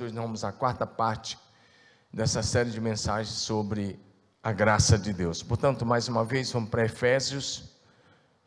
[0.00, 1.38] hoje nós vamos à quarta parte
[2.12, 3.98] dessa série de mensagens sobre
[4.42, 5.42] a graça de Deus.
[5.42, 7.64] Portanto, mais uma vez, vamos para Efésios,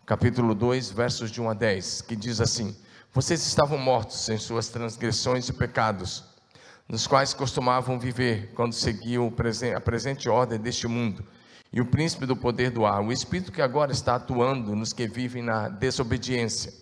[0.05, 2.75] capítulo 2, versos de 1 a 10, que diz assim:
[3.13, 6.23] Vocês estavam mortos em suas transgressões e pecados,
[6.87, 9.33] nos quais costumavam viver quando seguiam
[9.75, 11.25] a presente ordem deste mundo
[11.71, 15.07] e o príncipe do poder do ar, o espírito que agora está atuando nos que
[15.07, 16.73] vivem na desobediência.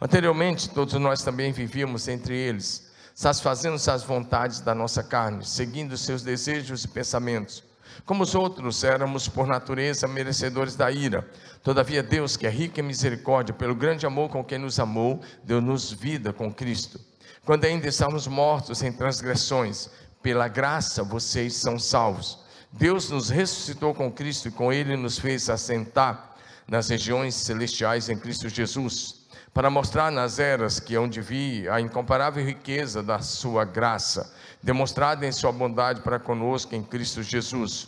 [0.00, 2.83] Anteriormente, todos nós também vivíamos entre eles,
[3.14, 7.62] satisfazendo-se as vontades da nossa carne, seguindo seus desejos e pensamentos.
[8.04, 11.26] Como os outros, éramos por natureza merecedores da ira.
[11.62, 15.92] Todavia, Deus, que é rico em misericórdia, pelo grande amor com quem nos amou, deu-nos
[15.92, 17.00] vida com Cristo.
[17.46, 19.88] Quando ainda estávamos mortos em transgressões,
[20.20, 22.40] pela graça vocês são salvos.
[22.72, 26.34] Deus nos ressuscitou com Cristo e com Ele nos fez assentar
[26.66, 29.23] nas regiões celestiais em Cristo Jesus
[29.54, 35.24] para mostrar nas eras que hão de vir a incomparável riqueza da sua graça, demonstrada
[35.24, 37.86] em sua bondade para conosco em Cristo Jesus.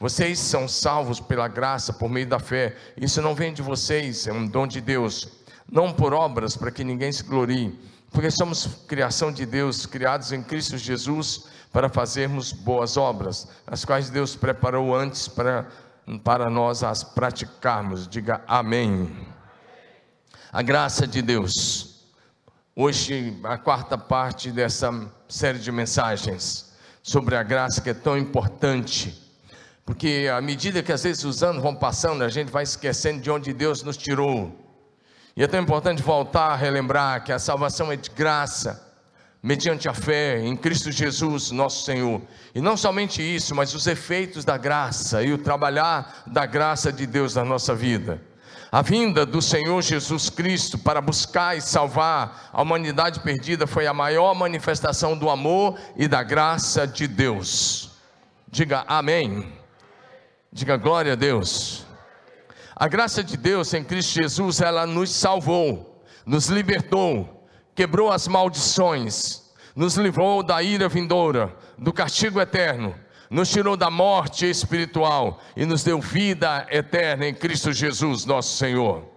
[0.00, 2.76] Vocês são salvos pela graça, por meio da fé.
[2.96, 5.28] Isso não vem de vocês, é um dom de Deus,
[5.70, 7.78] não por obras para que ninguém se glorie,
[8.10, 14.10] porque somos criação de Deus, criados em Cristo Jesus para fazermos boas obras, as quais
[14.10, 15.68] Deus preparou antes para,
[16.24, 18.08] para nós as praticarmos.
[18.08, 19.33] Diga amém
[20.54, 22.04] a graça de Deus.
[22.76, 24.88] Hoje, a quarta parte dessa
[25.28, 29.20] série de mensagens sobre a graça que é tão importante,
[29.84, 33.32] porque à medida que às vezes os anos vão passando, a gente vai esquecendo de
[33.32, 34.56] onde Deus nos tirou.
[35.36, 38.94] E é tão importante voltar a relembrar que a salvação é de graça,
[39.42, 42.22] mediante a fé em Cristo Jesus, nosso Senhor.
[42.54, 47.08] E não somente isso, mas os efeitos da graça e o trabalhar da graça de
[47.08, 48.22] Deus na nossa vida.
[48.74, 53.94] A vinda do Senhor Jesus Cristo para buscar e salvar a humanidade perdida foi a
[53.94, 57.92] maior manifestação do amor e da graça de Deus.
[58.48, 59.52] Diga amém.
[60.52, 61.86] Diga glória a Deus.
[62.74, 67.46] A graça de Deus em Cristo Jesus, ela nos salvou, nos libertou,
[67.76, 72.92] quebrou as maldições, nos livrou da ira vindoura, do castigo eterno
[73.30, 79.14] nos tirou da morte espiritual e nos deu vida eterna em Cristo Jesus, nosso Senhor.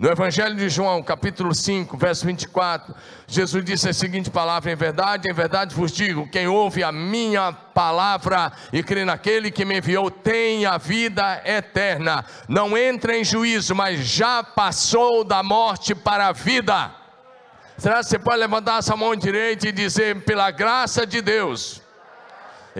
[0.00, 2.94] No Evangelho de João, capítulo 5, verso 24,
[3.26, 7.52] Jesus disse a seguinte palavra: Em verdade, em verdade vos digo: quem ouve a minha
[7.52, 12.24] palavra e crê naquele que me enviou tem a vida eterna.
[12.48, 16.94] Não entra em juízo, mas já passou da morte para a vida.
[17.76, 21.82] Será que você pode levantar essa mão direita e dizer: pela graça de Deus,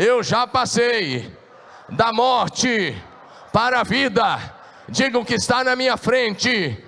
[0.03, 1.31] eu já passei
[1.87, 2.97] da morte
[3.53, 4.39] para a vida.
[4.89, 6.83] Diga o que está na minha frente.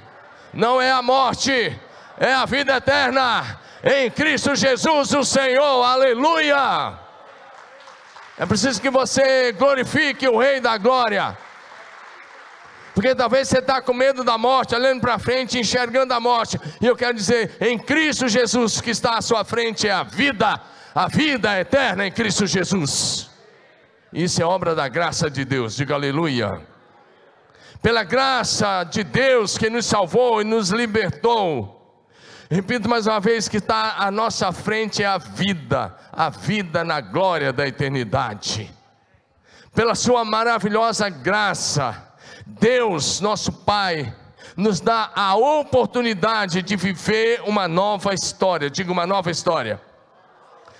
[0.51, 1.79] Não é a morte,
[2.17, 5.85] é a vida eterna em Cristo Jesus, o Senhor.
[5.85, 6.99] Aleluia!
[8.39, 11.37] É preciso que você glorifique o Rei da Glória.
[12.95, 16.59] Porque talvez você está com medo da morte, olhando para frente, enxergando a morte.
[16.81, 20.59] E eu quero dizer, em Cristo Jesus que está à sua frente é a vida
[20.95, 23.31] a vida eterna em Cristo Jesus.
[24.13, 26.61] Isso é obra da graça de Deus, diga aleluia.
[27.81, 31.79] Pela graça de Deus que nos salvou e nos libertou.
[32.51, 37.01] Repito mais uma vez que está à nossa frente é a vida, a vida na
[37.01, 38.71] glória da eternidade.
[39.75, 42.13] Pela sua maravilhosa graça,
[42.47, 44.15] Deus, nosso Pai,
[44.55, 48.69] nos dá a oportunidade de viver uma nova história.
[48.69, 49.81] Diga uma nova história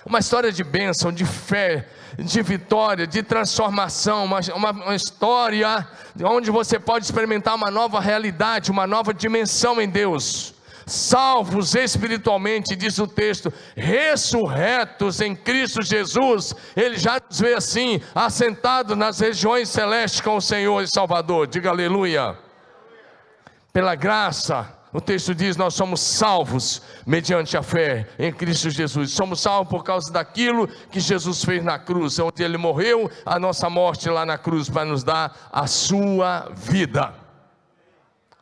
[0.05, 1.87] uma história de bênção, de fé,
[2.17, 5.87] de vitória, de transformação, uma, uma, uma, história
[6.23, 10.53] onde você pode experimentar uma nova realidade, uma nova dimensão em Deus.
[10.85, 18.93] Salvos espiritualmente, diz o texto, ressurretos em Cristo Jesus, Ele já nos vê assim, assentado
[18.95, 21.47] nas regiões celestes com o Senhor e Salvador.
[21.47, 22.37] Diga aleluia.
[23.71, 29.11] Pela graça, o texto diz: Nós somos salvos mediante a fé em Cristo Jesus.
[29.11, 33.69] Somos salvos por causa daquilo que Jesus fez na cruz, onde Ele morreu a nossa
[33.69, 37.13] morte lá na cruz para nos dar a sua vida.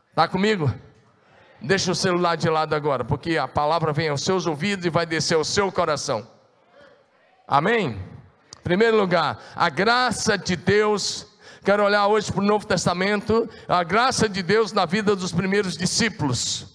[0.09, 0.71] Está comigo?
[1.61, 5.05] Deixa o celular de lado agora, porque a palavra vem aos seus ouvidos e vai
[5.05, 6.27] descer ao seu coração.
[7.47, 7.97] Amém?
[8.59, 11.27] Em primeiro lugar, a graça de Deus
[11.63, 15.77] Quero olhar hoje para o Novo Testamento, a graça de Deus na vida dos primeiros
[15.77, 16.65] discípulos.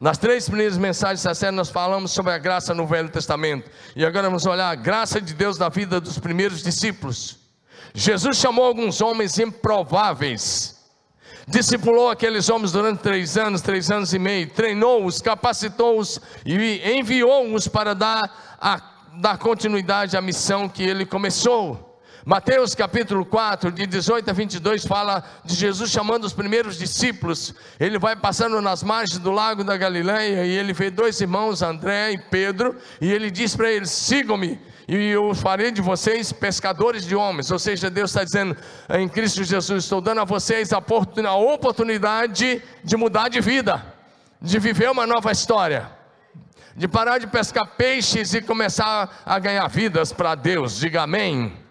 [0.00, 3.68] Nas três primeiras mensagens da série, nós falamos sobre a graça no Velho Testamento.
[3.96, 7.38] E agora vamos olhar a graça de Deus na vida dos primeiros discípulos.
[7.92, 10.80] Jesus chamou alguns homens improváveis,
[11.48, 17.92] discipulou aqueles homens durante três anos, três anos e meio, treinou-os, capacitou-os e enviou-os para
[17.92, 18.80] dar, a,
[19.20, 21.93] dar continuidade à missão que ele começou.
[22.26, 27.54] Mateus capítulo 4, de 18 a 22, fala de Jesus chamando os primeiros discípulos.
[27.78, 32.12] Ele vai passando nas margens do lago da Galileia e ele vê dois irmãos, André
[32.12, 37.14] e Pedro, e ele diz para eles: sigam-me e eu farei de vocês pescadores de
[37.14, 37.50] homens.
[37.50, 38.56] Ou seja, Deus está dizendo
[38.88, 43.84] em Cristo Jesus: estou dando a vocês a oportunidade de mudar de vida,
[44.40, 45.90] de viver uma nova história,
[46.74, 50.78] de parar de pescar peixes e começar a ganhar vidas para Deus.
[50.78, 51.63] Diga amém.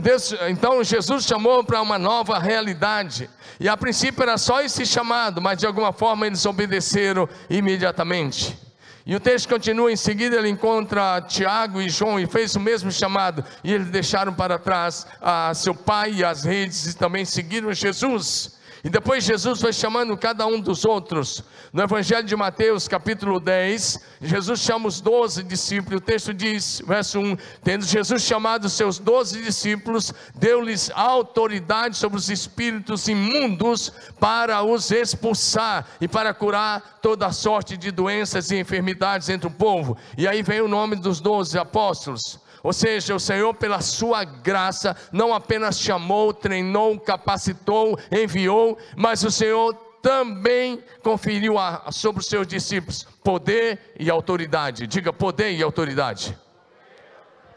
[0.00, 3.30] Deus, então Jesus chamou para uma nova realidade.
[3.60, 8.58] E a princípio era só esse chamado, mas de alguma forma eles obedeceram imediatamente.
[9.06, 12.90] E o texto continua, em seguida ele encontra Tiago e João e fez o mesmo
[12.90, 17.72] chamado, e eles deixaram para trás a seu pai e as redes e também seguiram
[17.72, 18.58] Jesus.
[18.84, 21.42] E depois Jesus foi chamando cada um dos outros.
[21.72, 26.02] No Evangelho de Mateus, capítulo 10, Jesus chama os doze discípulos.
[26.02, 32.28] O texto diz, verso 1: Tendo Jesus chamado seus doze discípulos, deu-lhes autoridade sobre os
[32.28, 33.90] espíritos imundos
[34.20, 39.96] para os expulsar e para curar toda sorte de doenças e enfermidades entre o povo.
[40.18, 42.38] E aí vem o nome dos doze apóstolos.
[42.64, 49.30] Ou seja, o Senhor, pela sua graça, não apenas chamou, treinou, capacitou, enviou, mas o
[49.30, 54.86] Senhor também conferiu a, sobre os seus discípulos poder e autoridade.
[54.86, 56.36] Diga poder e autoridade.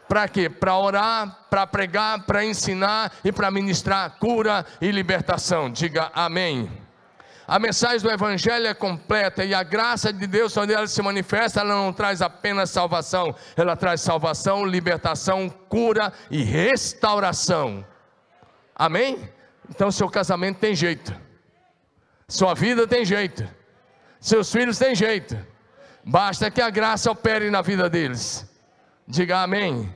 [0.06, 0.50] Para quê?
[0.50, 5.70] Para orar, para pregar, para ensinar e para ministrar cura e libertação.
[5.70, 6.70] Diga amém.
[7.48, 11.60] A mensagem do Evangelho é completa e a graça de Deus, quando ela se manifesta,
[11.60, 17.82] ela não traz apenas salvação, ela traz salvação, libertação, cura e restauração.
[18.74, 19.32] Amém?
[19.70, 21.18] Então, seu casamento tem jeito,
[22.28, 23.48] sua vida tem jeito,
[24.20, 25.34] seus filhos têm jeito,
[26.04, 28.46] basta que a graça opere na vida deles.
[29.06, 29.90] Diga amém.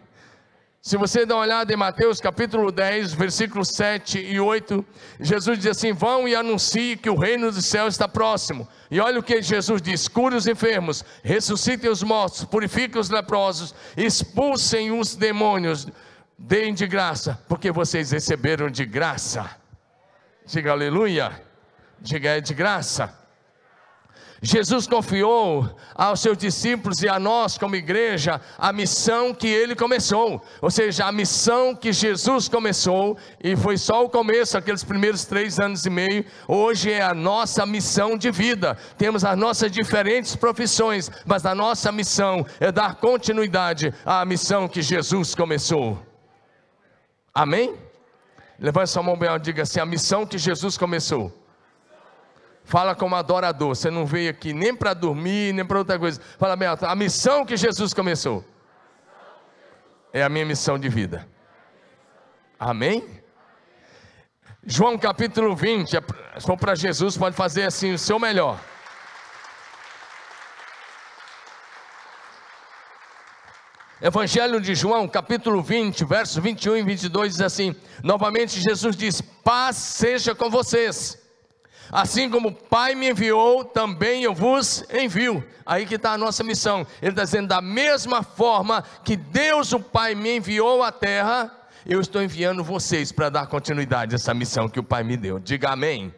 [0.85, 4.85] Se você dá uma olhada em Mateus capítulo 10, versículos 7 e 8,
[5.21, 8.67] Jesus diz assim: Vão e anuncie que o reino do céu está próximo.
[8.91, 13.73] E olha o que Jesus diz: cure os enfermos, ressuscitem os mortos, purifiquem os leprosos,
[13.97, 15.87] expulsem os demônios,
[16.37, 19.49] deem de graça, porque vocês receberam de graça.
[20.45, 21.41] Diga aleluia.
[22.01, 23.22] Diga é de graça.
[24.45, 30.43] Jesus confiou aos seus discípulos e a nós, como igreja, a missão que ele começou,
[30.61, 35.61] ou seja, a missão que Jesus começou, e foi só o começo, aqueles primeiros três
[35.61, 38.77] anos e meio, hoje é a nossa missão de vida.
[38.99, 44.83] Temos as nossas diferentes profissões, mas a nossa missão é dar continuidade à missão que
[44.83, 46.05] Jesus começou.
[47.33, 47.77] Amém?
[48.59, 51.42] Levante sua mão bem e diga assim: a missão que Jesus começou
[52.65, 53.75] Fala como adorador.
[53.75, 56.21] Você não veio aqui nem para dormir, nem para outra coisa.
[56.39, 58.45] Fala bem a missão que Jesus começou
[60.13, 61.27] é a minha missão de vida.
[62.59, 63.23] Amém?
[64.65, 66.01] João capítulo 20, é
[66.39, 68.61] se for para Jesus, pode fazer assim o seu melhor.
[74.01, 79.77] Evangelho de João, capítulo 20, versos 21 e 22 diz assim: Novamente Jesus diz: Paz
[79.77, 81.22] seja com vocês.
[81.93, 85.45] Assim como o Pai me enviou, também eu vos envio.
[85.67, 86.87] Aí que está a nossa missão.
[87.03, 92.01] Ele está dizendo: da mesma forma que Deus, o Pai, me enviou à terra, eu
[92.01, 95.39] estou enviando vocês para dar continuidade a essa missão que o Pai me deu.
[95.39, 96.15] Diga amém.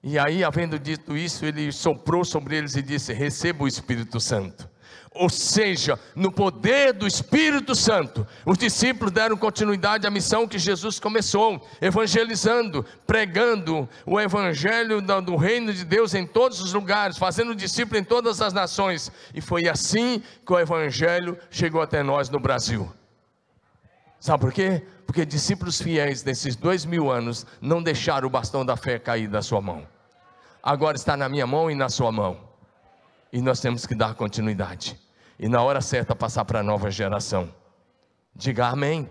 [0.00, 4.72] E aí, havendo dito isso, ele soprou sobre eles e disse: Receba o Espírito Santo
[5.14, 10.98] ou seja, no poder do Espírito Santo, os discípulos deram continuidade à missão que Jesus
[10.98, 18.00] começou, evangelizando, pregando o evangelho do reino de Deus em todos os lugares, fazendo discípulo
[18.00, 22.92] em todas as nações, e foi assim que o evangelho chegou até nós no Brasil.
[24.18, 24.82] Sabe por quê?
[25.06, 29.42] Porque discípulos fiéis nesses dois mil anos não deixaram o bastão da fé cair da
[29.42, 29.86] sua mão.
[30.60, 32.40] Agora está na minha mão e na sua mão.
[33.30, 35.03] E nós temos que dar continuidade
[35.38, 37.52] e na hora certa passar para a nova geração.
[38.34, 39.08] Diga amém.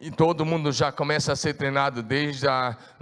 [0.00, 2.46] E todo mundo já começa a ser treinado desde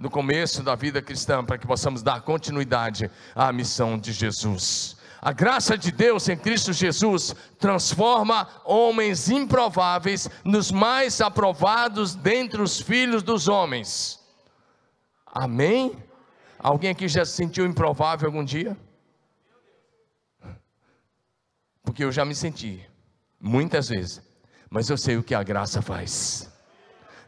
[0.02, 4.96] o começo da vida cristã para que possamos dar continuidade à missão de Jesus.
[5.20, 12.80] A graça de Deus em Cristo Jesus transforma homens improváveis nos mais aprovados dentre os
[12.80, 14.20] filhos dos homens.
[15.26, 15.96] Amém?
[16.58, 18.76] Alguém aqui já se sentiu improvável algum dia?
[21.94, 22.84] Porque eu já me senti,
[23.40, 24.20] muitas vezes,
[24.68, 26.52] mas eu sei o que a graça faz.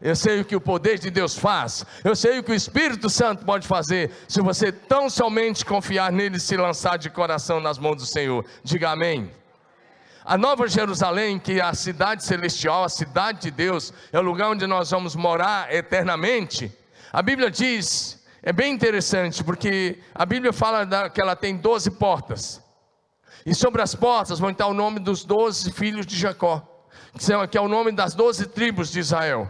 [0.01, 1.85] Eu sei o que o poder de Deus faz.
[2.03, 4.11] Eu sei o que o Espírito Santo pode fazer.
[4.27, 8.43] Se você tão somente confiar nele e se lançar de coração nas mãos do Senhor.
[8.61, 9.31] Diga amém.
[10.25, 14.49] A Nova Jerusalém, que é a cidade celestial, a cidade de Deus, é o lugar
[14.49, 16.77] onde nós vamos morar eternamente.
[17.13, 22.66] A Bíblia diz, é bem interessante, porque a Bíblia fala que ela tem 12 portas.
[23.47, 26.61] E sobre as portas vão estar o nome dos 12 filhos de Jacó,
[27.49, 29.49] que é o nome das 12 tribos de Israel.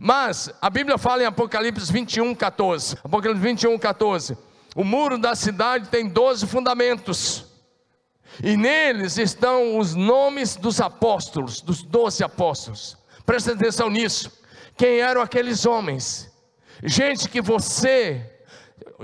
[0.00, 2.98] Mas a Bíblia fala em Apocalipse 21, 14.
[3.04, 4.36] Apocalipse 21, 14.
[4.74, 7.44] O muro da cidade tem 12 fundamentos.
[8.42, 12.98] E neles estão os nomes dos apóstolos, dos doze apóstolos.
[13.24, 14.32] Presta atenção nisso.
[14.76, 16.32] Quem eram aqueles homens?
[16.82, 18.28] Gente que você,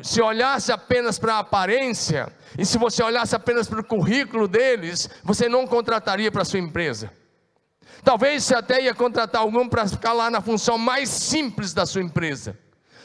[0.03, 5.09] se olhasse apenas para a aparência, e se você olhasse apenas para o currículo deles,
[5.23, 7.11] você não contrataria para a sua empresa.
[8.03, 12.03] Talvez você até ia contratar algum para ficar lá na função mais simples da sua
[12.03, 12.59] empresa.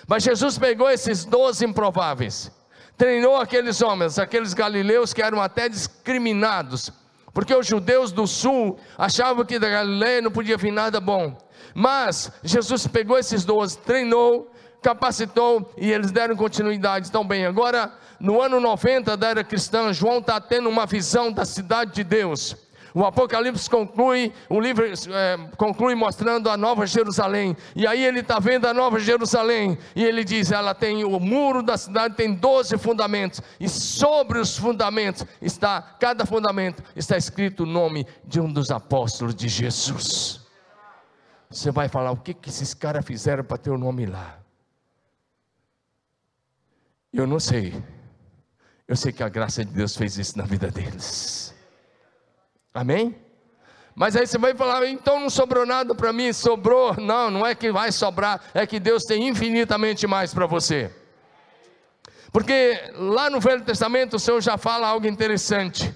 [0.08, 2.51] Mas Jesus pegou esses doze improváveis
[3.00, 6.91] treinou aqueles homens, aqueles galileus que eram até discriminados,
[7.34, 11.38] porque os judeus do sul achavam que da Galileia não podia vir nada bom.
[11.74, 17.09] Mas Jesus pegou esses doze, treinou, capacitou e eles deram continuidade.
[17.27, 21.93] Bem, agora no ano 90 da era cristã, João está tendo uma visão da cidade
[21.93, 22.55] de Deus.
[22.93, 27.55] O Apocalipse conclui, o livro é, conclui mostrando a Nova Jerusalém.
[27.75, 29.77] E aí ele está vendo a Nova Jerusalém.
[29.95, 33.41] E ele diz: ela tem o muro da cidade, tem 12 fundamentos.
[33.59, 39.36] E sobre os fundamentos está, cada fundamento, está escrito o nome de um dos apóstolos
[39.36, 40.41] de Jesus.
[41.50, 44.38] Você vai falar: o que, que esses caras fizeram para ter o nome lá?
[47.13, 47.73] Eu não sei.
[48.87, 51.53] Eu sei que a graça de Deus fez isso na vida deles.
[52.73, 53.15] Amém?
[53.95, 56.95] Mas aí você vai falar, então não sobrou nada para mim, sobrou.
[56.95, 60.89] Não, não é que vai sobrar, é que Deus tem infinitamente mais para você.
[62.31, 65.93] Porque lá no Velho Testamento o Senhor já fala algo interessante.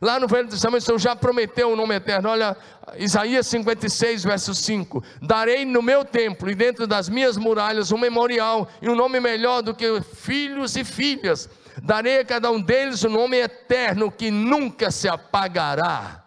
[0.00, 2.30] Lá no Velho Testamento o Senhor já prometeu o nome eterno.
[2.30, 2.56] Olha,
[2.96, 8.68] Isaías 56, verso 5: Darei no meu templo e dentro das minhas muralhas um memorial
[8.80, 11.48] e um nome melhor do que filhos e filhas
[11.82, 16.24] darei a cada um deles o um nome eterno que nunca se apagará.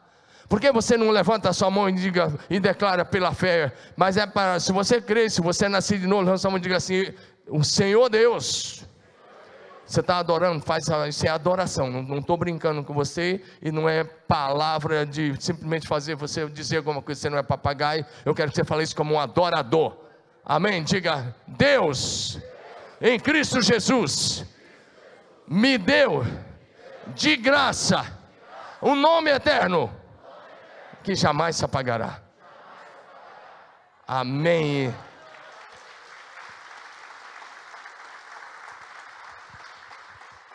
[0.48, 3.74] Por que você não levanta a sua mão e diga e declara pela fé?
[3.96, 6.60] Mas é para, se você crê, se você é nascido de novo, levanta a mão
[6.60, 7.12] e diga assim:
[7.48, 8.82] o Senhor Deus.
[9.85, 11.89] Você está adorando, faz isso é adoração.
[11.89, 17.01] Não estou brincando com você e não é palavra de simplesmente fazer você dizer alguma
[17.01, 17.19] coisa.
[17.19, 18.05] Você não é papagaio.
[18.25, 19.97] Eu quero que você fale isso como um adorador.
[20.45, 20.83] Amém?
[20.83, 22.39] Diga Deus
[23.05, 24.45] em Cristo Jesus
[25.45, 26.23] me deu
[27.07, 28.17] de graça
[28.81, 29.93] um nome eterno
[31.03, 32.21] que jamais se apagará.
[34.07, 34.93] Amém.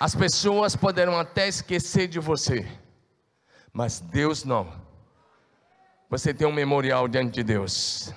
[0.01, 2.65] As pessoas poderão até esquecer de você,
[3.73, 4.73] mas Deus não.
[6.09, 8.15] Você tem um memorial diante de Deus,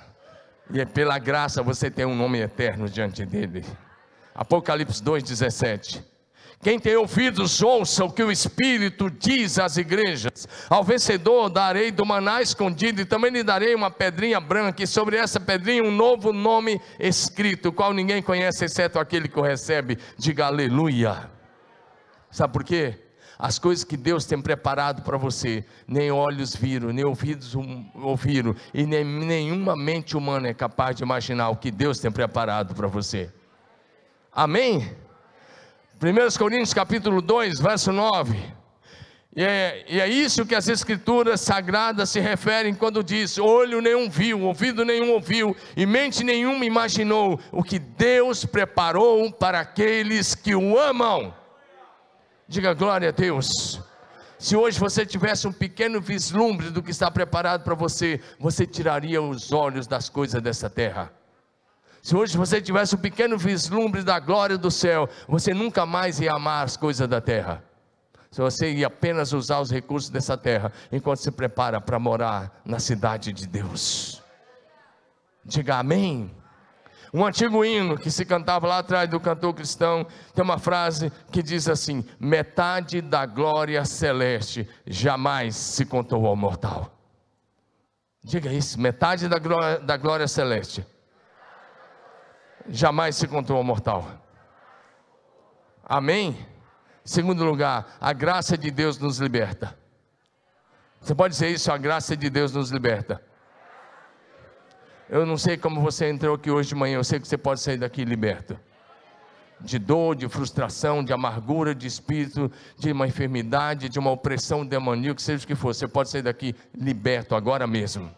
[0.70, 3.64] e é pela graça você tem um nome eterno diante dele.
[4.32, 6.04] Apocalipse 2,17.
[6.62, 10.46] Quem tem ouvidos, ouça o que o Espírito diz às igrejas.
[10.70, 15.16] Ao vencedor darei do maná escondido, e também lhe darei uma pedrinha branca, e sobre
[15.16, 19.98] essa pedrinha um novo nome escrito, o qual ninguém conhece, exceto aquele que o recebe.
[20.16, 21.41] Diga aleluia.
[22.32, 22.98] Sabe por quê?
[23.38, 27.54] As coisas que Deus tem preparado para você, nem olhos viram, nem ouvidos
[27.94, 32.74] ouviram, e nem nenhuma mente humana é capaz de imaginar o que Deus tem preparado
[32.74, 33.30] para você.
[34.32, 34.96] Amém?
[36.00, 38.38] 1 Coríntios capítulo 2, verso 9.
[39.34, 44.08] E é, e é, isso que as escrituras sagradas se referem quando diz: olho nenhum
[44.08, 50.54] viu, ouvido nenhum ouviu, e mente nenhuma imaginou o que Deus preparou para aqueles que
[50.54, 51.41] o amam.
[52.48, 53.80] Diga glória a Deus.
[54.38, 59.22] Se hoje você tivesse um pequeno vislumbre do que está preparado para você, você tiraria
[59.22, 61.12] os olhos das coisas dessa terra.
[62.02, 66.32] Se hoje você tivesse um pequeno vislumbre da glória do céu, você nunca mais ia
[66.32, 67.62] amar as coisas da terra.
[68.32, 72.80] Se você ia apenas usar os recursos dessa terra, enquanto se prepara para morar na
[72.80, 74.20] cidade de Deus.
[75.44, 76.34] Diga amém.
[77.12, 81.42] Um antigo hino que se cantava lá atrás do cantor cristão, tem uma frase que
[81.42, 86.90] diz assim: metade da glória celeste jamais se contou ao mortal.
[88.24, 90.86] Diga isso, metade da glória, da glória celeste
[92.68, 94.06] jamais se encontrou ao mortal.
[95.84, 96.46] Amém?
[97.04, 99.76] Segundo lugar, a graça de Deus nos liberta.
[101.00, 103.22] Você pode dizer isso, a graça de Deus nos liberta.
[105.08, 107.60] Eu não sei como você entrou aqui hoje de manhã, eu sei que você pode
[107.60, 108.58] sair daqui liberto.
[109.60, 115.20] De dor, de frustração, de amargura, de espírito, de uma enfermidade, de uma opressão demoníaca,
[115.20, 118.10] seja o que for, você pode sair daqui liberto agora mesmo.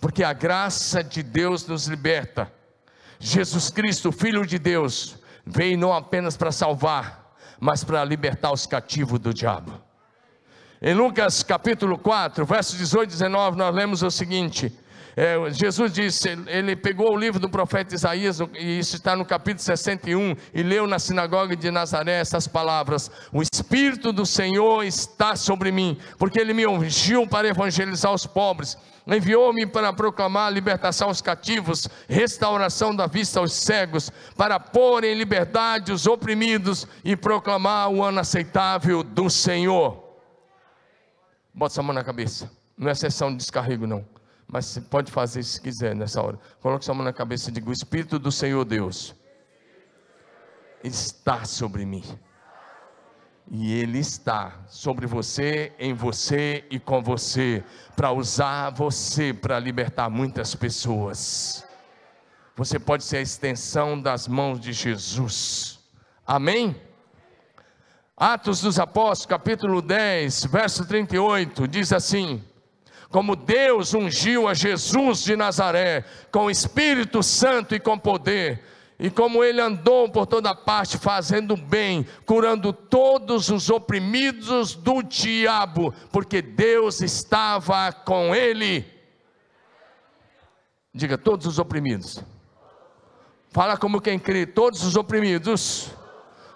[0.00, 2.52] Porque a graça de Deus nos liberta.
[3.18, 9.18] Jesus Cristo, Filho de Deus, veio não apenas para salvar, mas para libertar os cativos
[9.18, 9.72] do diabo.
[10.80, 14.72] Em Lucas capítulo 4, versos 18 e 19, nós lemos o seguinte:
[15.16, 19.60] é, Jesus disse, ele pegou o livro do profeta Isaías, e isso está no capítulo
[19.60, 25.72] 61, e leu na sinagoga de Nazaré essas palavras: O Espírito do Senhor está sobre
[25.72, 31.88] mim, porque ele me ungiu para evangelizar os pobres, enviou-me para proclamar libertação aos cativos,
[32.08, 38.20] restauração da vista aos cegos, para pôr em liberdade os oprimidos e proclamar o ano
[38.20, 40.08] aceitável do Senhor.
[41.52, 42.48] Bota essa mão na cabeça,
[42.78, 44.19] não é sessão de descarrego, não
[44.50, 46.38] mas você pode fazer se quiser nessa hora.
[46.60, 49.14] Coloque sua mão na cabeça e diga: O Espírito do Senhor Deus
[50.82, 52.02] está sobre mim.
[53.48, 57.64] E Ele está sobre você, em você e com você,
[57.96, 61.64] para usar você para libertar muitas pessoas.
[62.56, 65.78] Você pode ser a extensão das mãos de Jesus.
[66.26, 66.76] Amém?
[68.16, 72.44] Atos dos Apóstolos, capítulo 10, verso 38, diz assim:
[73.10, 78.64] como Deus ungiu a Jesus de Nazaré com o Espírito Santo e com poder,
[78.98, 85.92] e como ele andou por toda parte fazendo bem, curando todos os oprimidos do diabo,
[86.12, 88.86] porque Deus estava com ele.
[90.94, 92.22] Diga, todos os oprimidos.
[93.50, 95.90] Fala como quem crê, todos os oprimidos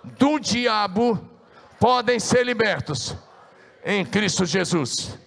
[0.04, 1.18] do diabo
[1.80, 3.16] podem ser libertos
[3.84, 5.23] em Cristo Jesus.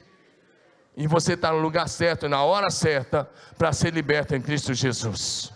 [0.98, 5.54] E você está no lugar certo, na hora certa, para ser liberto em Cristo Jesus.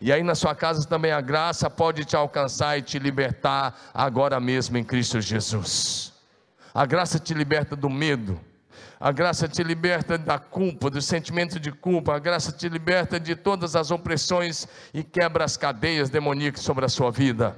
[0.00, 4.40] E aí na sua casa também a graça pode te alcançar e te libertar agora
[4.40, 6.14] mesmo em Cristo Jesus.
[6.72, 8.40] A graça te liberta do medo.
[8.98, 12.16] A graça te liberta da culpa, do sentimento de culpa.
[12.16, 16.88] A graça te liberta de todas as opressões e quebra as cadeias demoníacas sobre a
[16.88, 17.54] sua vida.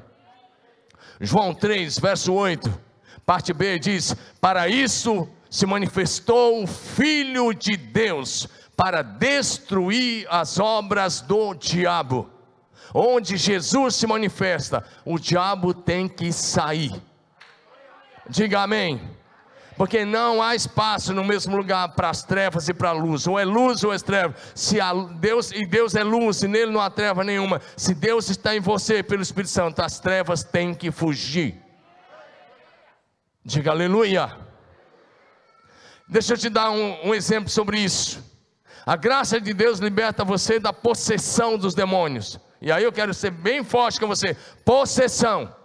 [1.21, 2.69] João 3, verso 8,
[3.25, 11.21] parte B diz: Para isso se manifestou o Filho de Deus para destruir as obras
[11.21, 12.31] do diabo.
[12.95, 16.95] Onde Jesus se manifesta, o diabo tem que sair.
[18.31, 18.99] Diga amém.
[19.77, 23.27] Porque não há espaço no mesmo lugar para as trevas e para a luz.
[23.27, 24.35] Ou é luz ou é treva.
[24.55, 24.79] Se
[25.17, 27.61] Deus e Deus é luz e nele não há treva nenhuma.
[27.77, 31.61] Se Deus está em você pelo Espírito Santo, as trevas têm que fugir.
[33.45, 34.51] Diga aleluia.
[36.13, 38.23] Deixa eu te dar um, um exemplo sobre isso.
[38.85, 42.39] A graça de Deus liberta você da possessão dos demônios.
[42.61, 45.57] E aí eu quero ser bem forte com você: possessão.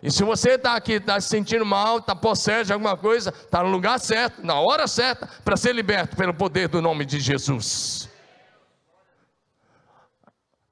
[0.00, 3.64] E se você está aqui, está se sentindo mal, está possesso de alguma coisa, está
[3.64, 8.08] no lugar certo, na hora certa, para ser liberto pelo poder do nome de Jesus.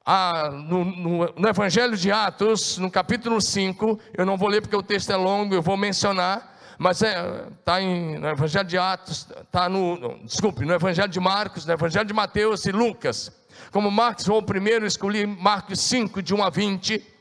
[0.06, 4.76] Ah, no, no, no, Evangelho de Atos, no capítulo 5, eu não vou ler porque
[4.76, 9.28] o texto é longo, eu vou mencionar mas está é, tá no Evangelho de Atos,
[9.40, 13.30] está no, no, desculpe, no Evangelho de Marcos, no Evangelho de Mateus e Lucas.
[13.70, 17.14] Como Marcos foi o primeiro, escolhi Marcos 5, de 1 a 20.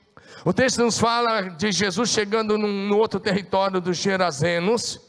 [0.45, 4.99] O texto nos fala de Jesus chegando num, no outro território dos Gerazenos.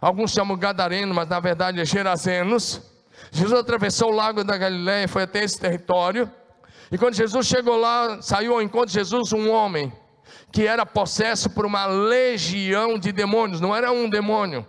[0.00, 2.80] Alguns chamam Gadareno, mas na verdade é Gerazenos.
[3.32, 6.30] Jesus atravessou o lago da Galiléia e foi até esse território.
[6.90, 9.92] E quando Jesus chegou lá, saiu ao encontro de Jesus um homem
[10.50, 14.66] que era possesso por uma legião de demônios, não era um demônio,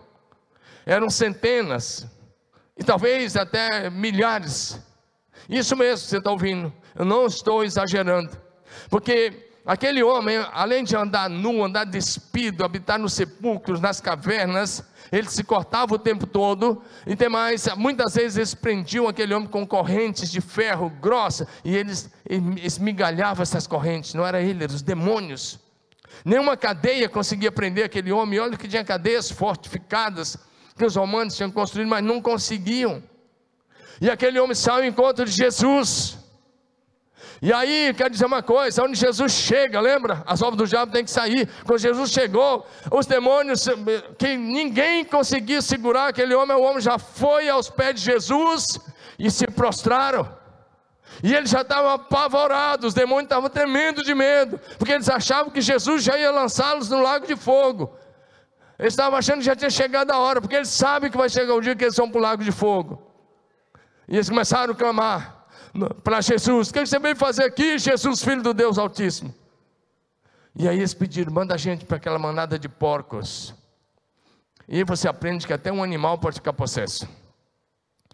[0.85, 2.05] eram centenas,
[2.77, 4.79] e talvez até milhares.
[5.47, 8.37] Isso mesmo você está ouvindo, eu não estou exagerando,
[8.89, 15.29] porque aquele homem, além de andar nu, andar despido, habitar nos sepulcros, nas cavernas, ele
[15.29, 19.65] se cortava o tempo todo, e tem mais, muitas vezes eles prendiam aquele homem com
[19.65, 22.11] correntes de ferro grossa, e eles
[22.61, 25.68] esmigalhavam essas correntes, não era ele, eram os demônios.
[26.25, 28.39] Nenhuma cadeia conseguia prender aquele homem.
[28.39, 30.37] Olha que tinha cadeias fortificadas
[30.77, 33.03] que os romanos tinham construído, mas não conseguiam.
[34.01, 36.17] E aquele homem saiu ao encontro de Jesus.
[37.41, 40.23] E aí, quero dizer uma coisa: onde Jesus chega, lembra?
[40.25, 41.49] As obras do diabo têm que sair.
[41.65, 43.65] Quando Jesus chegou, os demônios,
[44.17, 48.79] que ninguém conseguia segurar aquele homem, o homem já foi aos pés de Jesus
[49.17, 50.38] e se prostraram.
[51.23, 55.61] E eles já estavam apavorados, os demônios estavam tremendo de medo, porque eles achavam que
[55.61, 57.93] Jesus já ia lançá-los no lago de fogo.
[58.77, 61.53] Eles estavam achando que já tinha chegado a hora, porque eles sabem que vai chegar
[61.53, 63.03] o dia que eles vão para o lago de fogo.
[64.07, 65.45] E eles começaram a clamar:
[66.03, 69.35] para Jesus: O que você veio fazer aqui, Jesus, filho do Deus Altíssimo?
[70.55, 73.53] E aí eles pediram: manda a gente para aquela manada de porcos.
[74.67, 77.07] E aí você aprende que até um animal pode ficar possesso.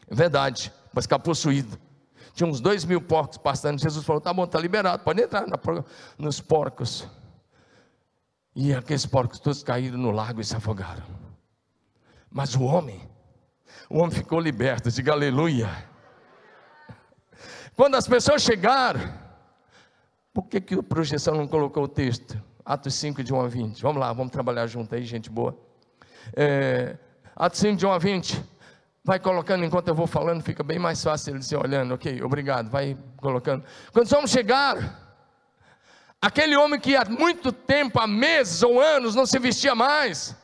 [0.09, 1.84] É verdade, pode ficar possuído.
[2.35, 3.81] Tinha uns dois mil porcos passando.
[3.81, 5.57] Jesus falou: tá bom, está liberado, pode entrar na,
[6.17, 7.07] nos porcos.
[8.53, 11.03] E aqueles porcos todos caíram no lago e se afogaram.
[12.29, 13.01] Mas o homem,
[13.89, 15.69] o homem ficou liberto, diga aleluia.
[17.73, 19.13] Quando as pessoas chegaram,
[20.33, 22.41] por que, que a projeção não colocou o texto?
[22.65, 23.81] Atos 5, de 1 a 20.
[23.81, 25.57] Vamos lá, vamos trabalhar junto aí, gente boa.
[26.35, 26.97] É,
[27.33, 28.54] Atos 5, de 1 a 20.
[29.05, 31.93] Vai colocando enquanto eu vou falando, fica bem mais fácil ele se olhando.
[31.93, 32.71] Ok, obrigado.
[32.71, 33.63] Vai colocando.
[33.93, 34.99] Quando vamos chegar,
[36.19, 40.35] aquele homem que há muito tempo, há meses ou anos, não se vestia mais.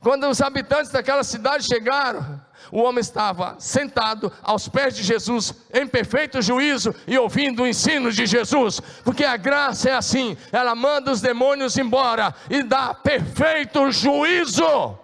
[0.00, 2.40] Quando os habitantes daquela cidade chegaram,
[2.72, 8.10] o homem estava sentado aos pés de Jesus, em perfeito juízo e ouvindo o ensino
[8.10, 13.88] de Jesus, porque a graça é assim, ela manda os demônios embora e dá perfeito
[13.92, 14.98] juízo.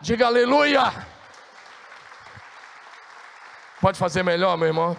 [0.00, 1.11] Diga aleluia.
[3.82, 4.96] Pode fazer melhor, meu irmão?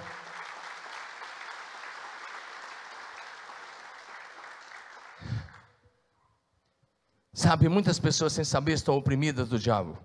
[7.34, 9.98] Sabe, muitas pessoas sem saber estão oprimidas do diabo.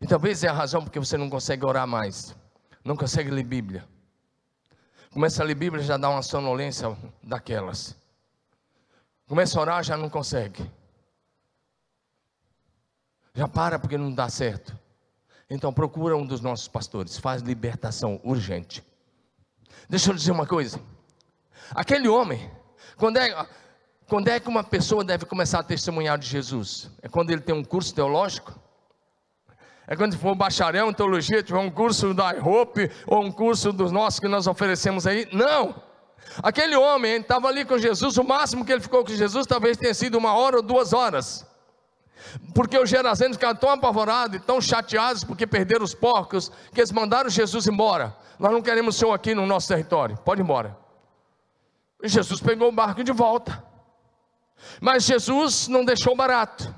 [0.00, 2.36] E talvez é a razão porque você não consegue orar mais,
[2.84, 3.84] não consegue ler Bíblia.
[5.10, 7.96] Começa a ler Bíblia já dá uma sonolência daquelas.
[9.26, 10.70] Começa a orar já não consegue.
[13.34, 14.78] Já para porque não dá certo.
[15.50, 18.84] Então procura um dos nossos pastores, faz libertação urgente.
[19.88, 20.78] Deixa eu dizer uma coisa.
[21.70, 22.50] Aquele homem,
[22.96, 23.46] quando é,
[24.06, 26.90] quando é que uma pessoa deve começar a testemunhar de Jesus?
[27.02, 28.58] É quando ele tem um curso teológico?
[29.86, 33.90] É quando for bacharel em teologia, tiver um curso da Hope ou um curso dos
[33.90, 35.26] nossos que nós oferecemos aí?
[35.32, 35.74] Não.
[36.42, 39.94] Aquele homem estava ali com Jesus, o máximo que ele ficou com Jesus talvez tenha
[39.94, 41.46] sido uma hora ou duas horas.
[42.54, 46.92] Porque os gerazenos ficaram tão apavorados e tão chateados porque perderam os porcos, que eles
[46.92, 48.16] mandaram Jesus embora.
[48.38, 50.76] Nós não queremos o senhor aqui no nosso território, pode ir embora.
[52.02, 53.62] E Jesus pegou o barco de volta.
[54.80, 56.74] Mas Jesus não deixou barato.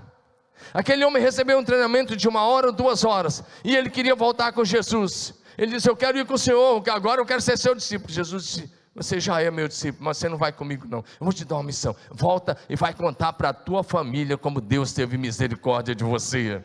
[0.72, 4.52] Aquele homem recebeu um treinamento de uma hora ou duas horas, e ele queria voltar
[4.52, 5.34] com Jesus.
[5.58, 8.12] Ele disse: Eu quero ir com o Senhor, agora eu quero ser seu discípulo.
[8.12, 10.98] Jesus disse: você já é meu discípulo, mas você não vai comigo, não.
[10.98, 11.96] Eu vou te dar uma missão.
[12.10, 16.62] Volta e vai contar para a tua família como Deus teve misericórdia de você.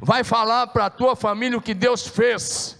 [0.00, 2.78] Vai falar para a tua família o que Deus fez.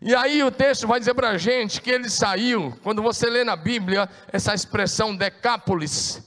[0.00, 2.72] E aí o texto vai dizer para a gente que ele saiu.
[2.82, 6.22] Quando você lê na Bíblia essa expressão decápolis,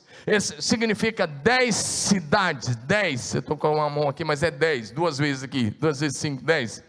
[0.60, 2.76] significa dez cidades.
[2.76, 6.18] Dez, eu estou com uma mão aqui, mas é dez, duas vezes aqui, duas vezes
[6.18, 6.84] cinco, dez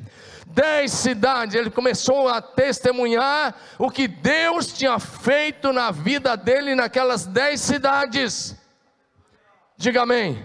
[0.47, 7.27] dez cidades, ele começou a testemunhar o que Deus tinha feito na vida dele naquelas
[7.27, 8.57] dez cidades.
[9.77, 10.45] Diga amém.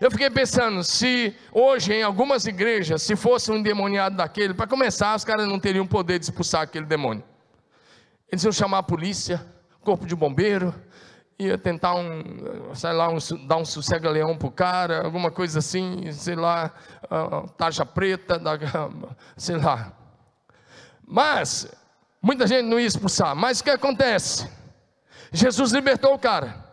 [0.00, 5.14] Eu fiquei pensando, se hoje em algumas igrejas, se fosse um endemoniado daquele, para começar,
[5.14, 7.22] os caras não teriam poder de expulsar aquele demônio.
[8.30, 9.46] Eles iam chamar a polícia,
[9.80, 10.74] corpo de bombeiro,
[11.46, 16.10] ia tentar um, sei lá, um, dar um sossega-leão para o cara, alguma coisa assim,
[16.12, 16.72] sei lá,
[17.04, 18.58] uh, taxa preta, da,
[19.36, 19.92] sei lá.
[21.06, 21.68] Mas,
[22.20, 24.48] muita gente não ia expulsar, mas o que acontece?
[25.32, 26.64] Jesus libertou o cara,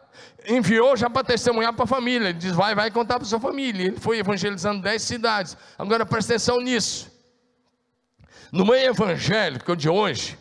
[0.48, 3.88] enviou já para testemunhar para a família, ele diz, vai, vai contar para sua família,
[3.88, 7.12] ele foi evangelizando dez cidades, agora presta atenção nisso,
[8.52, 10.38] no meio evangélico de hoje,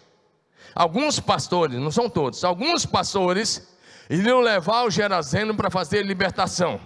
[0.75, 3.69] alguns pastores, não são todos, alguns pastores,
[4.09, 6.81] iriam levar o Gerazeno para fazer libertação.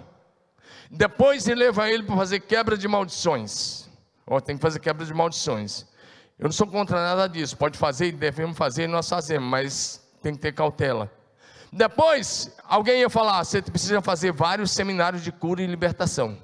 [0.90, 3.88] Depois de levar ele para fazer quebra de maldições.
[4.26, 5.86] Oh, tem que fazer quebra de maldições.
[6.38, 7.56] Eu não sou contra nada disso.
[7.56, 11.10] Pode fazer e devemos fazer e nós fazemos, mas tem que ter cautela.
[11.72, 16.36] Depois, alguém ia falar: você precisa fazer vários seminários de cura e libertação.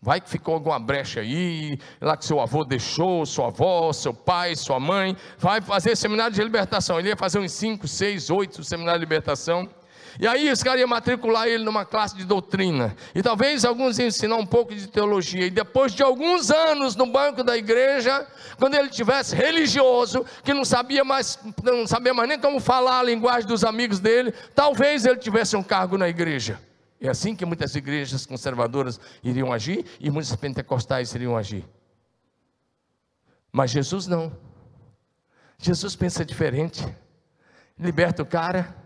[0.00, 4.56] Vai que ficou alguma brecha aí, lá que seu avô deixou, sua avó, seu pai,
[4.56, 5.16] sua mãe.
[5.38, 6.98] Vai fazer seminário de libertação.
[6.98, 9.68] Ele ia fazer uns 5, 6, 8 seminários de libertação.
[10.20, 12.94] E aí os caras iam matricular ele numa classe de doutrina.
[13.14, 15.46] E talvez alguns iam ensinar um pouco de teologia.
[15.46, 18.26] E depois de alguns anos no banco da igreja,
[18.58, 23.02] quando ele tivesse religioso, que não sabia mais, não sabia mais nem como falar a
[23.02, 26.60] linguagem dos amigos dele, talvez ele tivesse um cargo na igreja.
[27.00, 31.64] É assim que muitas igrejas conservadoras iriam agir e muitos pentecostais iriam agir.
[33.50, 34.32] Mas Jesus não.
[35.58, 36.84] Jesus pensa diferente.
[37.78, 38.81] Liberta o cara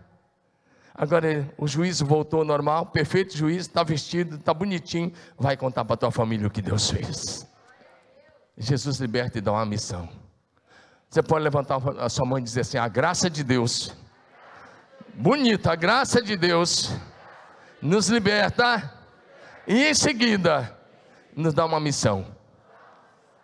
[0.97, 5.95] Agora o juízo voltou ao normal, perfeito juízo, está vestido, está bonitinho, vai contar para
[5.95, 7.47] tua família o que Deus fez.
[8.57, 10.09] Jesus liberta e dá uma missão.
[11.07, 13.95] Você pode levantar a sua mão e dizer assim: a graça de Deus,
[15.13, 16.91] bonita, a graça de Deus
[17.79, 18.91] nos liberta
[19.67, 20.75] e em seguida
[21.35, 22.25] nos dá uma missão.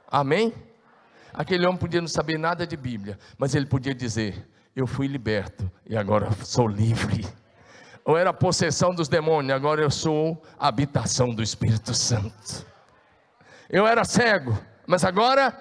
[0.09, 0.51] Amém?
[1.31, 5.71] Aquele homem podia não saber nada de Bíblia, mas ele podia dizer: Eu fui liberto
[5.87, 7.42] e agora sou livre.
[8.05, 12.65] Ou era possessão dos demônios, agora eu sou habitação do Espírito Santo.
[13.69, 15.57] Eu era cego, mas agora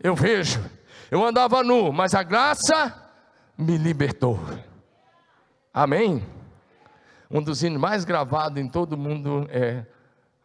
[0.00, 0.64] eu vejo.
[1.10, 2.94] Eu andava nu, mas a graça
[3.56, 4.40] me libertou.
[5.72, 6.26] Amém?
[7.30, 9.84] Um dos hinos mais gravados em todo mundo é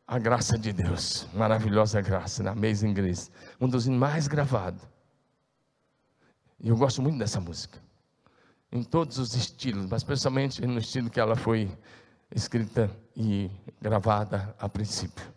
[0.06, 3.32] a graça de Deus, maravilhosa graça, na Amazing Grace.
[3.60, 4.82] Um dos mais gravados.
[6.60, 7.80] E eu gosto muito dessa música.
[8.72, 11.70] Em todos os estilos, mas principalmente no estilo que ela foi
[12.34, 15.32] escrita e gravada a princípio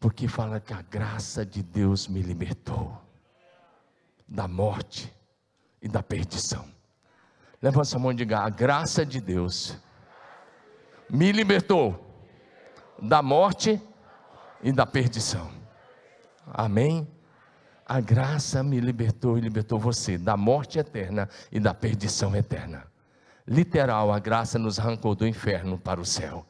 [0.00, 2.96] porque fala que a graça de Deus me libertou
[4.26, 5.12] da morte
[5.82, 6.64] e da perdição.
[7.60, 9.76] Levanta a mão e diga: a graça de Deus
[11.10, 12.06] me libertou
[13.00, 13.80] da morte
[14.62, 15.50] e da perdição.
[16.46, 17.06] Amém?
[17.88, 22.84] A graça me libertou e libertou você da morte eterna e da perdição eterna.
[23.46, 26.44] Literal, a graça nos arrancou do inferno para o céu,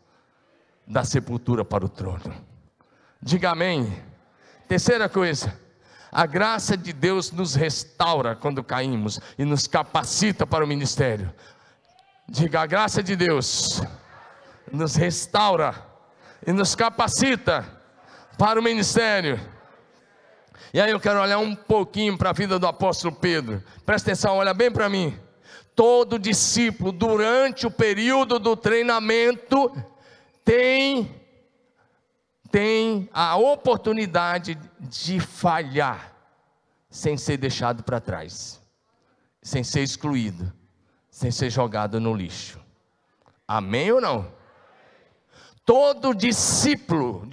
[0.85, 2.35] da sepultura para o trono.
[3.23, 4.03] Diga amém.
[4.67, 5.57] Terceira coisa,
[6.11, 11.33] a graça de Deus nos restaura quando caímos e nos capacita para o ministério.
[12.29, 13.81] Diga, a graça de Deus
[14.73, 15.87] nos restaura
[16.45, 17.65] e nos capacita
[18.37, 19.39] para o ministério.
[20.73, 23.63] E aí eu quero olhar um pouquinho para a vida do apóstolo Pedro.
[23.87, 25.19] Presta atenção, olha bem para mim.
[25.75, 29.73] Todo discípulo, durante o período do treinamento,
[30.45, 31.15] tem
[32.51, 36.15] tem a oportunidade de falhar
[36.89, 38.61] sem ser deixado para trás,
[39.43, 40.51] sem ser excluído,
[41.11, 42.59] sem ser jogado no lixo.
[43.47, 44.33] Amém ou não?
[45.65, 47.27] Todo discípulo,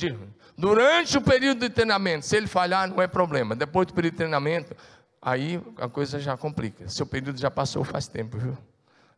[0.58, 3.56] durante o período de treinamento, se ele falhar, não é problema.
[3.56, 4.76] Depois do período de treinamento,
[5.22, 6.88] aí a coisa já complica.
[6.90, 8.58] Seu período já passou faz tempo, viu?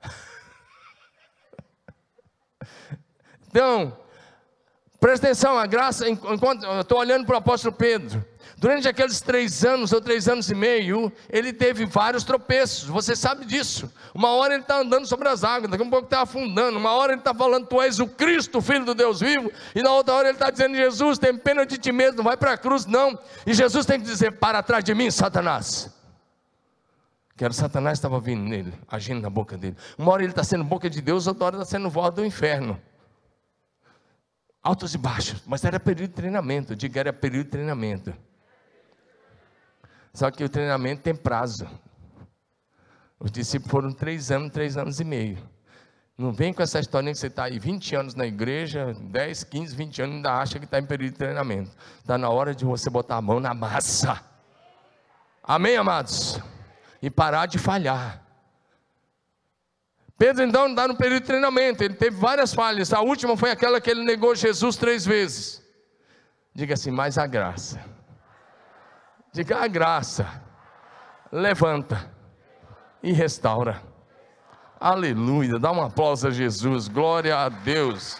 [3.49, 3.97] Então,
[4.99, 8.25] Presta atenção, a graça, enquanto eu estou olhando para o apóstolo Pedro,
[8.57, 13.45] durante aqueles três anos ou três anos e meio, ele teve vários tropeços, você sabe
[13.45, 13.91] disso.
[14.13, 16.91] Uma hora ele está andando sobre as águas, daqui a um pouco está afundando, uma
[16.91, 20.15] hora ele está falando, Tu és o Cristo, filho do Deus vivo, e na outra
[20.15, 22.85] hora ele está dizendo, Jesus, tem pena de ti mesmo, não vai para a cruz,
[22.85, 23.17] não.
[23.45, 25.93] E Jesus tem que dizer, para trás de mim, Satanás.
[27.35, 29.77] Que era Satanás estava vindo nele, agindo na boca dele.
[29.95, 32.81] Uma hora ele está sendo boca de Deus, outra hora está sendo voz do inferno
[34.67, 38.13] altos e baixos, mas era período de treinamento, diga era período de treinamento.
[40.17, 41.69] Só que o treinamento tem prazo.
[43.19, 45.37] Os discípulos foram três anos, três anos e meio.
[46.17, 49.75] Não vem com essa historinha que você está aí 20 anos na igreja, 10, 15,
[49.75, 51.69] 20 anos, ainda acha que está em período de treinamento.
[51.99, 54.19] Está na hora de você botar a mão na massa.
[55.43, 56.39] Amém, amados?
[56.99, 58.19] E parar de falhar.
[60.17, 62.91] Pedro então está no período de treinamento, ele teve várias falhas.
[62.91, 65.63] A última foi aquela que ele negou Jesus três vezes.
[66.55, 67.97] Diga assim, mais a graça.
[69.37, 70.41] Diga a graça.
[71.31, 72.11] Levanta
[73.03, 73.83] e restaura.
[74.79, 75.59] Aleluia.
[75.59, 76.87] Dá um aplauso a Jesus.
[76.87, 78.19] Glória a Deus.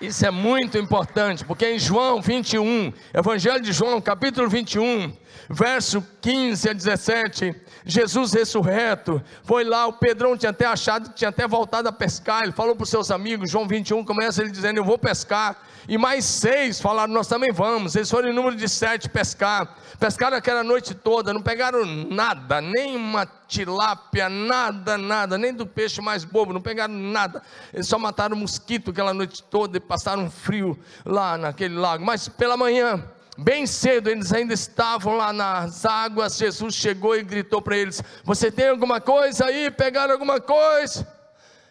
[0.00, 5.10] Isso é muito importante, porque em João 21, Evangelho de João, capítulo 21,
[5.48, 7.54] verso 15 a 17,
[7.84, 12.52] Jesus ressurreto, foi lá, o Pedrão tinha até achado, tinha até voltado a pescar, ele
[12.52, 15.56] falou para os seus amigos, João 21, começa ele dizendo, eu vou pescar,
[15.88, 20.36] e mais seis falaram, nós também vamos, eles foram em número de sete pescar, pescaram
[20.36, 26.24] aquela noite toda, não pegaram nada, nem uma tilápia, nada, nada, nem do peixe mais
[26.24, 27.40] bobo, não pegaram nada,
[27.72, 33.02] eles só mataram mosquito aquela noite toda, passaram frio lá naquele lago, mas pela manhã,
[33.38, 36.38] Bem cedo eles ainda estavam lá nas águas.
[36.38, 39.70] Jesus chegou e gritou para eles: Você tem alguma coisa aí?
[39.70, 41.06] Pegaram alguma coisa?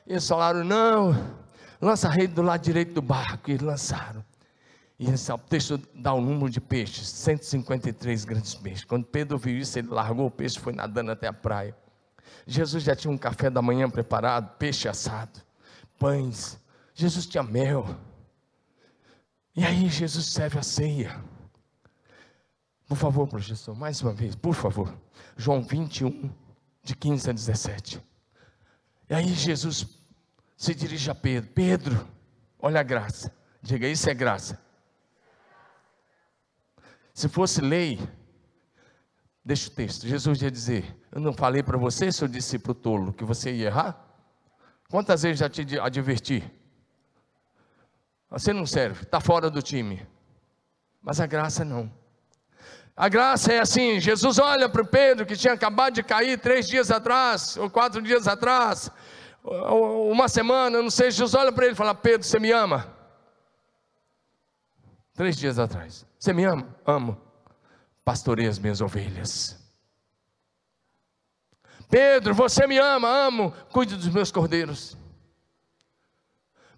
[0.05, 1.35] E eles falaram: Não.
[1.81, 3.49] Lança a rede do lado direito do barco.
[3.49, 4.23] E lançaram.
[4.97, 8.85] E esse o texto dá o um número de peixes: 153 grandes peixes.
[8.85, 11.75] Quando Pedro viu isso, ele largou o peixe e foi nadando até a praia.
[12.45, 15.41] Jesus já tinha um café da manhã preparado, peixe assado,
[15.97, 16.59] pães.
[16.95, 17.85] Jesus tinha mel.
[19.55, 21.21] E aí Jesus serve a ceia.
[22.87, 24.95] Por favor, professor, mais uma vez, por favor.
[25.35, 26.31] João 21,
[26.83, 28.01] de 15 a 17.
[29.09, 29.87] E aí Jesus
[30.55, 32.07] se dirige a Pedro: Pedro,
[32.59, 33.35] olha a graça.
[33.61, 34.63] Diga, isso é graça.
[37.13, 37.99] Se fosse lei,
[39.43, 43.23] deixa o texto, Jesus ia dizer: Eu não falei para você, seu discípulo tolo, que
[43.23, 44.01] você ia errar?
[44.89, 46.43] Quantas vezes já te adverti?
[48.29, 50.05] Você não serve, está fora do time.
[51.01, 51.91] Mas a graça não.
[52.95, 56.89] A graça é assim: Jesus olha para Pedro, que tinha acabado de cair três dias
[56.89, 58.89] atrás, ou quatro dias atrás,
[59.43, 61.11] uma semana, não sei.
[61.11, 62.93] Jesus olha para ele e fala: Pedro, você me ama?
[65.13, 66.05] Três dias atrás.
[66.17, 66.75] Você me ama?
[66.85, 67.21] Amo.
[68.03, 69.57] Pastorei as minhas ovelhas.
[71.89, 73.07] Pedro, você me ama?
[73.07, 73.53] Amo.
[73.71, 74.97] Cuide dos meus cordeiros.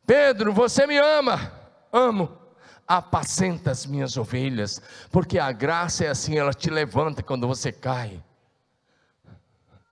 [0.08, 1.52] Pedro, você me ama?
[1.93, 2.48] Amo
[2.88, 8.24] apacenta as minhas ovelhas, porque a graça é assim, ela te levanta quando você cai.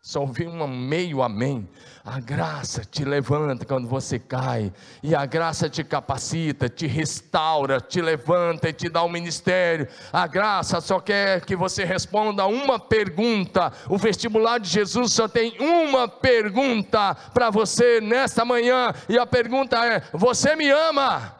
[0.06, 1.68] Só ouvi um meio amém.
[2.06, 8.00] A graça te levanta quando você cai, e a graça te capacita, te restaura, te
[8.04, 9.88] levanta e te dá um ministério.
[10.14, 13.74] A graça só quer que você responda uma pergunta.
[13.90, 19.84] O vestibular de Jesus só tem uma pergunta para você nesta manhã, e a pergunta
[19.84, 21.36] é: Você me ama?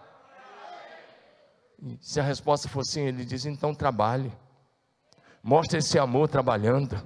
[2.02, 4.34] Se a resposta for sim, ele diz: então trabalhe.
[5.44, 7.00] Mostre esse amor trabalhando,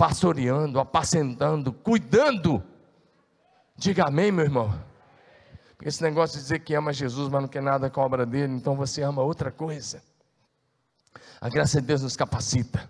[0.00, 2.64] pastoreando, apacentando, cuidando.
[3.76, 4.72] Diga amém, meu irmão.
[5.76, 8.24] Porque esse negócio de dizer que ama Jesus, mas não quer nada com a obra
[8.24, 10.02] dele, então você ama outra coisa.
[11.38, 12.88] A graça de Deus nos capacita.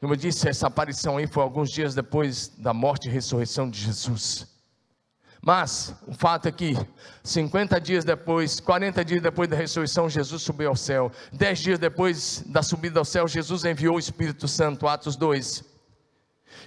[0.00, 3.78] Como eu disse, essa aparição aí foi alguns dias depois da morte e ressurreição de
[3.78, 4.48] Jesus.
[5.42, 6.74] Mas o fato é que
[7.22, 11.12] 50 dias depois, 40 dias depois da ressurreição, Jesus subiu ao céu.
[11.34, 15.73] 10 dias depois da subida ao céu, Jesus enviou o Espírito Santo, Atos 2.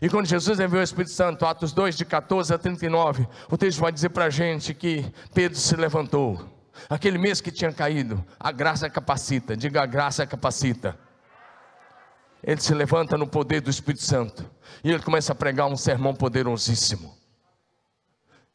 [0.02, 3.80] E quando Jesus enviou o Espírito Santo, Atos 2, de 14 a 39, o texto
[3.80, 6.48] vai dizer para a gente que Pedro se levantou.
[6.90, 10.98] Aquele mês que tinha caído, a graça capacita, diga a graça capacita.
[12.44, 14.50] Ele se levanta no poder do Espírito Santo
[14.84, 17.18] e ele começa a pregar um sermão poderosíssimo.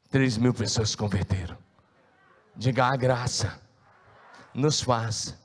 [0.09, 1.59] Três mil pessoas se converteram.
[2.57, 3.61] Diga a graça
[4.55, 5.37] nos faz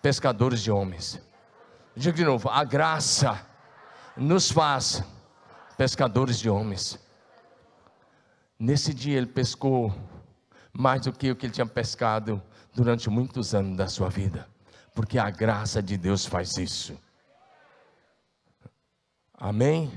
[0.00, 1.20] pescadores de homens.
[1.94, 3.46] Diga de novo, a graça
[4.16, 5.02] nos faz
[5.76, 6.98] pescadores de homens.
[8.58, 9.94] Nesse dia ele pescou
[10.72, 12.42] mais do que o que ele tinha pescado
[12.74, 14.46] durante muitos anos da sua vida,
[14.94, 16.98] porque a graça de Deus faz isso.
[19.34, 19.90] Amém?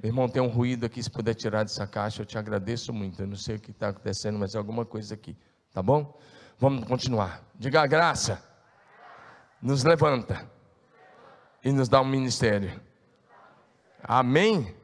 [0.00, 3.20] Meu irmão, tem um ruído aqui, se puder tirar dessa caixa, eu te agradeço muito.
[3.20, 5.36] Eu não sei o que está acontecendo, mas é alguma coisa aqui,
[5.72, 6.16] tá bom?
[6.58, 7.42] Vamos continuar.
[7.54, 8.42] Diga a graça,
[9.60, 10.48] nos levanta
[11.64, 12.80] e nos dá um ministério.
[14.02, 14.74] Amém?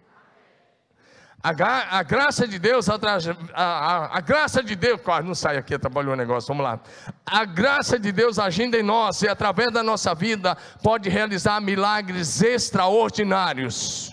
[1.42, 2.98] A, a, graça de Deus, a,
[3.55, 6.81] a, a, graça de Deus, não sai aqui, atrapalhou o negócio, vamos lá.
[7.24, 12.42] A graça de Deus agindo em nós e através da nossa vida pode realizar milagres
[12.42, 14.12] extraordinários.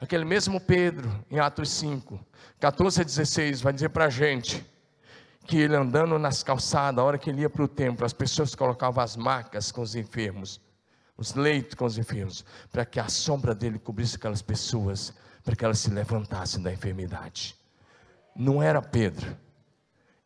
[0.00, 2.18] Aquele mesmo Pedro, em Atos 5,
[2.58, 4.66] 14 a 16, vai dizer para a gente
[5.46, 8.52] que ele andando nas calçadas, a hora que ele ia para o templo, as pessoas
[8.54, 10.60] colocavam as macas com os enfermos,
[11.22, 15.64] os leitos com os enfermos, para que a sombra dele cobrisse aquelas pessoas, para que
[15.64, 17.56] elas se levantassem da enfermidade.
[18.34, 19.36] Não era Pedro,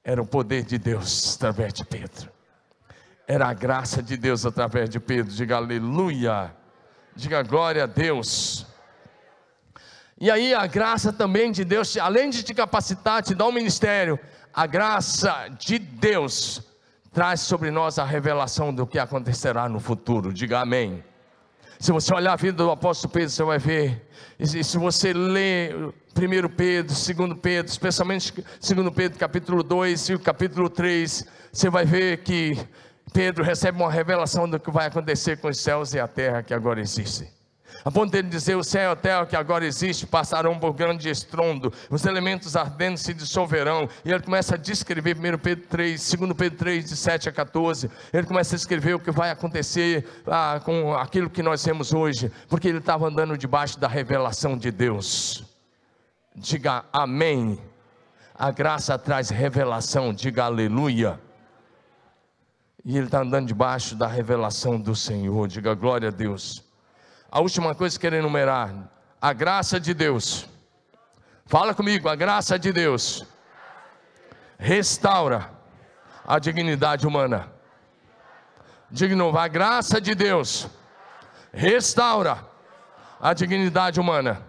[0.02, 2.30] era o poder de Deus através de Pedro,
[3.28, 5.32] era a graça de Deus através de Pedro.
[5.32, 6.54] Diga aleluia,
[7.14, 8.66] diga glória a Deus.
[10.18, 14.18] E aí a graça também de Deus, além de te capacitar, te dar um ministério,
[14.54, 16.62] a graça de Deus
[17.16, 20.34] traz sobre nós a revelação do que acontecerá no futuro.
[20.34, 21.02] Diga amém.
[21.80, 24.06] Se você olhar a vida do apóstolo Pedro, você vai ver.
[24.38, 25.94] E se você ler 1
[26.54, 32.58] Pedro, 2 Pedro, especialmente 2 Pedro capítulo 2 e capítulo 3, você vai ver que
[33.14, 36.52] Pedro recebe uma revelação do que vai acontecer com os céus e a terra que
[36.52, 37.35] agora existem.
[37.86, 41.08] A ponto dele dizer: o céu e a terra que agora existe passarão por grande
[41.08, 43.88] estrondo, os elementos ardentes se dissolverão.
[44.04, 47.88] E ele começa a descrever, 1 Pedro 3, 2 Pedro 3, de 7 a 14.
[48.12, 52.28] Ele começa a escrever o que vai acontecer ah, com aquilo que nós temos hoje,
[52.48, 55.44] porque ele estava andando debaixo da revelação de Deus.
[56.34, 57.56] Diga amém.
[58.34, 61.20] A graça traz revelação, diga aleluia.
[62.84, 66.65] E ele está andando debaixo da revelação do Senhor, diga glória a Deus
[67.30, 68.72] a última coisa que quero enumerar:
[69.20, 70.46] a graça de Deus.
[71.46, 73.24] Fala comigo, a graça de Deus
[74.58, 75.50] restaura
[76.26, 77.52] a dignidade humana.
[79.16, 80.68] Novo, a graça de Deus
[81.52, 82.38] restaura
[83.20, 84.42] a dignidade humana.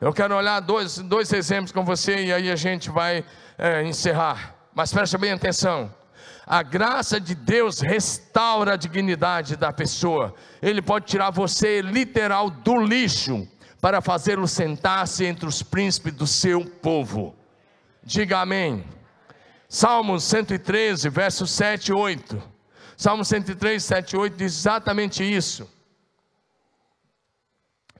[0.00, 3.24] Eu quero olhar dois, dois exemplos com você e aí a gente vai
[3.56, 4.54] é, encerrar.
[4.74, 5.92] Mas preste bem atenção.
[6.46, 10.34] A graça de Deus restaura a dignidade da pessoa.
[10.60, 13.48] Ele pode tirar você literal do lixo
[13.80, 17.34] para fazê-lo sentar-se entre os príncipes do seu povo.
[18.02, 18.84] Diga amém.
[19.68, 22.42] Salmos 113, versos 7 e 8.
[22.96, 25.68] Salmo 103, 7 e 8 diz exatamente isso.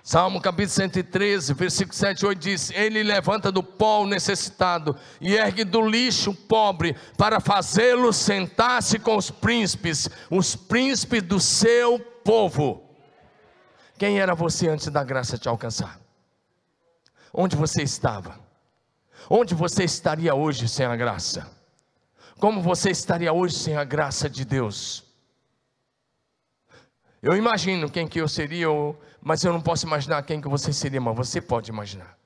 [0.07, 5.35] Salmo capítulo 113, versículo 7 e 8 diz: Ele levanta do pó o necessitado e
[5.35, 11.99] ergue do lixo o pobre, para fazê-lo sentar-se com os príncipes, os príncipes do seu
[11.99, 12.85] povo.
[13.97, 15.99] Quem era você antes da graça te alcançar?
[17.33, 18.39] Onde você estava?
[19.31, 21.51] Onde você estaria hoje sem a graça?
[22.39, 25.03] Como você estaria hoje sem a graça de Deus?
[27.25, 28.67] Eu imagino quem que eu seria,
[29.25, 32.19] mas eu não posso imaginar quem que você seria, mas você pode imaginar.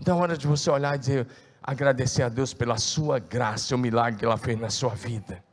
[0.00, 1.28] Então é hora de você olhar e dizer,
[1.62, 5.44] agradecer a Deus pela sua graça, o milagre que ela fez na sua vida.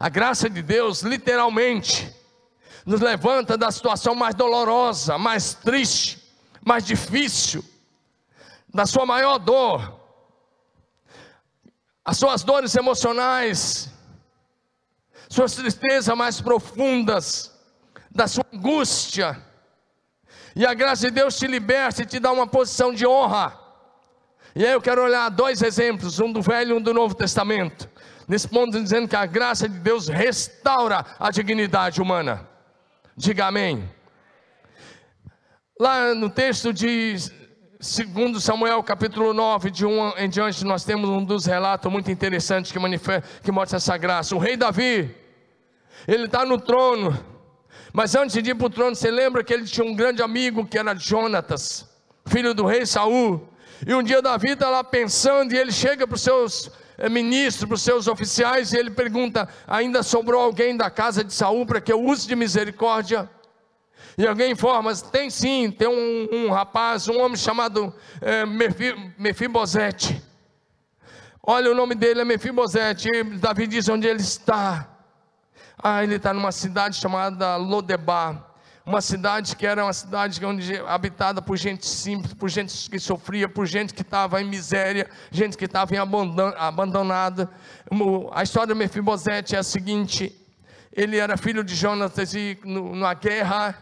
[0.00, 2.10] A graça de Deus, literalmente,
[2.86, 6.18] nos levanta da situação mais dolorosa, mais triste,
[6.64, 7.62] mais difícil,
[8.72, 10.00] da sua maior dor,
[12.02, 13.90] as suas dores emocionais,
[15.28, 17.55] suas tristezas mais profundas,
[18.16, 19.40] da sua angústia,
[20.56, 23.60] e a graça de Deus te liberta e te dá uma posição de honra.
[24.54, 27.90] E aí eu quero olhar dois exemplos, um do Velho e um do Novo Testamento.
[28.26, 32.48] Nesse ponto dizendo que a graça de Deus restaura a dignidade humana.
[33.14, 33.86] Diga amém.
[35.78, 37.16] Lá no texto de
[37.78, 42.72] segundo Samuel capítulo 9, de 1 em diante, nós temos um dos relatos muito interessantes
[42.72, 42.78] que,
[43.42, 44.34] que mostra essa graça.
[44.34, 45.14] O rei Davi,
[46.08, 47.35] ele está no trono,
[47.96, 50.66] mas antes de ir para o trono, você lembra que ele tinha um grande amigo
[50.66, 51.88] que era Jonatas,
[52.26, 53.48] filho do rei Saul.
[53.86, 57.66] E um dia Davi está lá pensando, e ele chega para os seus eh, ministros,
[57.66, 61.80] para os seus oficiais, e ele pergunta: ainda sobrou alguém da casa de Saul para
[61.80, 63.30] que eu use de misericórdia?
[64.18, 68.44] E alguém informa, tem sim, tem um, um rapaz, um homem chamado é,
[69.18, 70.22] Mefibosete.
[71.42, 73.08] Olha, o nome dele é Mefibosete.
[73.40, 74.95] Davi diz onde ele está.
[75.88, 78.44] Ah, ele está numa cidade chamada Lodebar.
[78.84, 83.48] Uma cidade que era uma cidade onde, habitada por gente simples, por gente que sofria,
[83.48, 85.92] por gente que estava em miséria, gente que estava
[86.58, 87.48] abandonada.
[88.32, 90.36] A história de Mefibosete é a seguinte:
[90.92, 93.78] ele era filho de Jonatas e numa guerra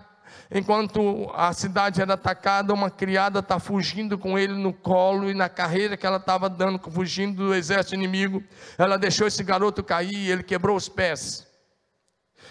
[0.52, 5.48] enquanto a cidade era atacada, uma criada está fugindo com ele no colo e na
[5.48, 8.44] carreira que ela estava dando, fugindo do exército inimigo,
[8.76, 11.53] ela deixou esse garoto cair e ele quebrou os pés.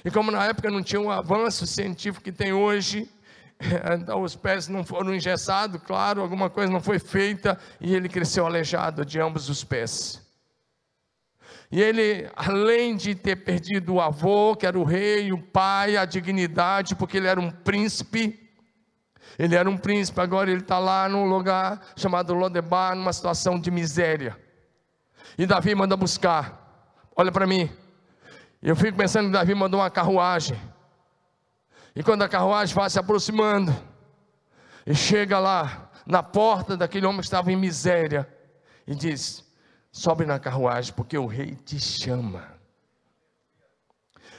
[0.04, 3.10] E como na época não tinha um avanço científico que tem hoje,
[3.93, 8.45] então os pés não foram engessados, claro, alguma coisa não foi feita e ele cresceu
[8.45, 10.22] aleijado de ambos os pés.
[11.72, 16.06] E ele, além de ter perdido o avô, que era o rei, o pai, a
[16.06, 18.39] dignidade, porque ele era um príncipe,
[19.39, 23.72] ele era um príncipe, agora ele está lá num lugar chamado Lodebar, numa situação de
[23.72, 24.38] miséria.
[25.36, 26.62] E Davi manda buscar.
[27.16, 27.72] Olha para mim.
[28.66, 30.57] Eu fico pensando que Davi mandou uma carruagem.
[31.93, 33.76] E quando a carruagem vai se aproximando,
[34.86, 38.26] e chega lá, na porta daquele homem que estava em miséria,
[38.88, 39.43] e diz:
[39.91, 42.53] sobe na carruagem, porque o rei te chama.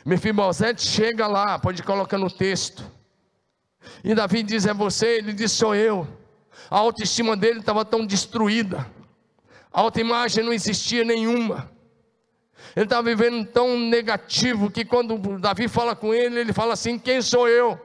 [0.06, 2.82] Mefibosete chega lá, pode colocar no texto.
[4.02, 5.18] E Davi diz: É você?
[5.18, 6.08] Ele diz: Sou eu.
[6.70, 8.90] A autoestima dele estava tão destruída,
[9.70, 11.73] a autoimagem não existia nenhuma.
[12.74, 17.22] Ele estava vivendo tão negativo que quando Davi fala com ele, ele fala assim: Quem
[17.22, 17.78] sou eu?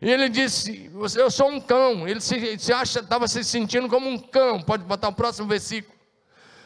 [0.00, 2.06] E ele disse: Eu sou um cão.
[2.08, 4.60] Ele se, se acha, estava se sentindo como um cão.
[4.60, 5.94] Pode botar o próximo versículo.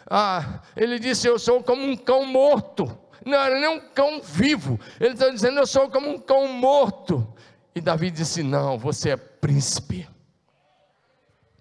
[0.08, 2.98] Ah, ele disse: Eu sou como um cão morto.
[3.24, 4.80] Não era nem um cão vivo.
[4.98, 7.26] Ele está dizendo: Eu sou como um cão morto.
[7.74, 10.08] E Davi disse: Não, você é príncipe.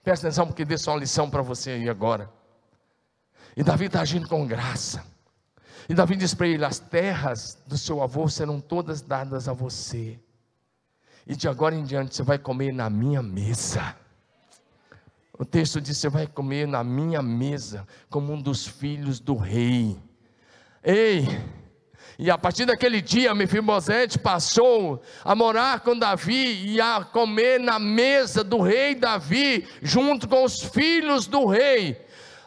[0.03, 2.31] Presta atenção, porque deu uma lição para você aí agora.
[3.57, 5.14] E Davi está agindo com graça.
[5.87, 10.19] E Davi diz para ele: As terras do seu avô serão todas dadas a você.
[11.27, 13.95] E de agora em diante você vai comer na minha mesa.
[15.37, 19.97] O texto diz: Você vai comer na minha mesa, como um dos filhos do rei.
[20.83, 21.27] Ei!
[22.17, 27.77] E a partir daquele dia, Mefibosete passou a morar com Davi e a comer na
[27.77, 32.04] mesa do rei Davi, junto com os filhos do rei.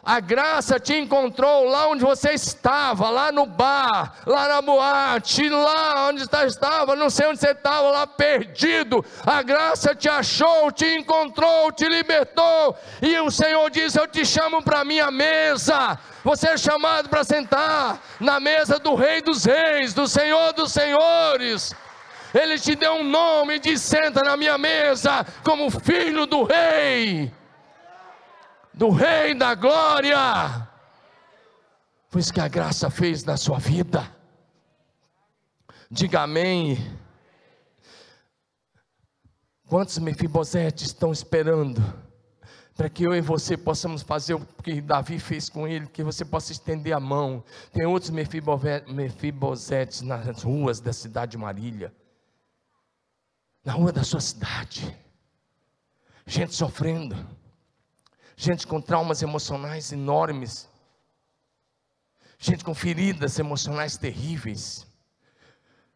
[0.09, 6.07] A graça te encontrou lá onde você estava, lá no bar, lá na boate, lá
[6.07, 9.05] onde você estava, não sei onde você estava, lá perdido.
[9.23, 12.75] A graça te achou, te encontrou, te libertou.
[13.03, 15.99] E o Senhor diz: Eu te chamo para a minha mesa.
[16.23, 21.71] Você é chamado para sentar na mesa do Rei dos Reis, do Senhor dos Senhores.
[22.33, 27.31] Ele te deu um nome e diz: Senta na minha mesa como filho do Rei
[28.79, 30.65] do Rei da Glória.
[32.07, 34.09] Foi isso que a graça fez na sua vida.
[35.91, 36.77] Diga amém.
[39.67, 41.83] Quantos Mefibosetes estão esperando
[42.73, 46.23] para que eu e você possamos fazer o que Davi fez com ele, que você
[46.23, 47.43] possa estender a mão.
[47.73, 51.93] Tem outros Mefibosetes nas ruas da cidade de Marília,
[53.65, 54.97] na rua da sua cidade,
[56.25, 57.37] gente sofrendo
[58.39, 60.69] gente com traumas emocionais enormes,
[62.39, 64.87] gente com feridas emocionais terríveis,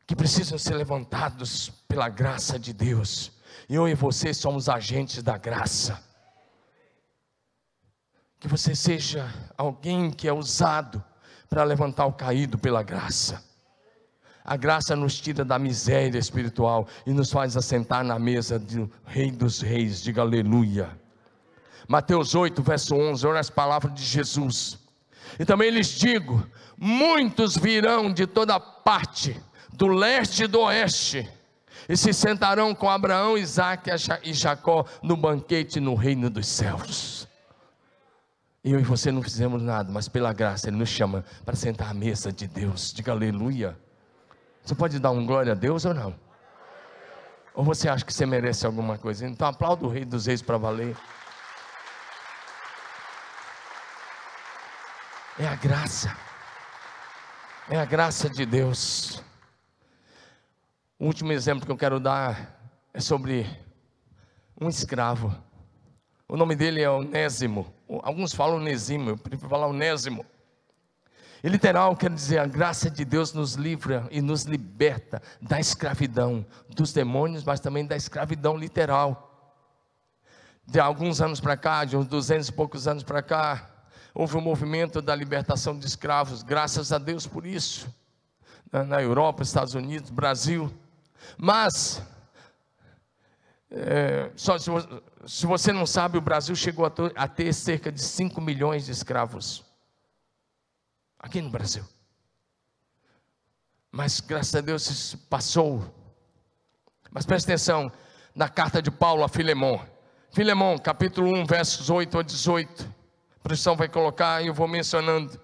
[0.05, 3.31] que precisam ser levantados pela graça de Deus.
[3.69, 6.03] Eu e você somos agentes da graça.
[8.41, 11.01] Que você seja alguém que é usado
[11.49, 13.41] para levantar o caído pela graça.
[14.43, 19.31] A graça nos tira da miséria espiritual e nos faz assentar na mesa do Rei
[19.31, 20.03] dos Reis.
[20.03, 21.03] Diga aleluia.
[21.88, 24.79] Mateus 8, verso 11, olha as palavras de Jesus.
[25.39, 26.45] E também lhes digo:
[26.77, 29.39] muitos virão de toda parte,
[29.73, 31.29] do leste e do oeste,
[31.88, 33.89] e se sentarão com Abraão, Isaac
[34.23, 37.27] e Jacó no banquete no reino dos céus.
[38.63, 41.93] Eu e você não fizemos nada, mas pela graça Ele nos chama para sentar à
[41.93, 42.93] mesa de Deus.
[42.93, 43.77] Diga aleluia.
[44.63, 46.15] Você pode dar um glória a Deus ou não?
[47.53, 49.27] Ou você acha que você merece alguma coisa?
[49.27, 50.95] Então aplauda o Rei dos Reis para valer.
[55.39, 56.15] É a graça.
[57.67, 59.23] É a graça de Deus.
[60.99, 62.55] O último exemplo que eu quero dar
[62.93, 63.49] é sobre
[64.61, 65.36] um escravo.
[66.29, 67.73] O nome dele é Onésimo.
[68.03, 70.23] Alguns falam Onésimo, eu prefiro falar Onésimo.
[71.43, 76.45] E literal quer dizer, a graça de Deus nos livra e nos liberta da escravidão,
[76.69, 79.57] dos demônios, mas também da escravidão literal.
[80.63, 83.72] De alguns anos para cá, de uns duzentos e poucos anos para cá,
[84.14, 87.91] Houve um movimento da libertação de escravos, graças a Deus por isso,
[88.72, 90.72] na Europa, Estados Unidos, Brasil.
[91.36, 91.99] Mas,
[93.72, 94.70] é, só se,
[95.26, 98.91] se, você não sabe, o Brasil chegou a, a ter cerca de 5 milhões de
[98.91, 99.64] escravos.
[101.18, 101.84] Aqui no Brasil.
[103.91, 105.84] Mas graças a Deus isso passou.
[107.09, 107.91] Mas preste atenção
[108.36, 109.84] na carta de Paulo a Filemão.
[110.32, 112.92] Filemão, capítulo 1, versos 8 a 18
[113.43, 115.37] produção vai colocar e eu vou mencionando.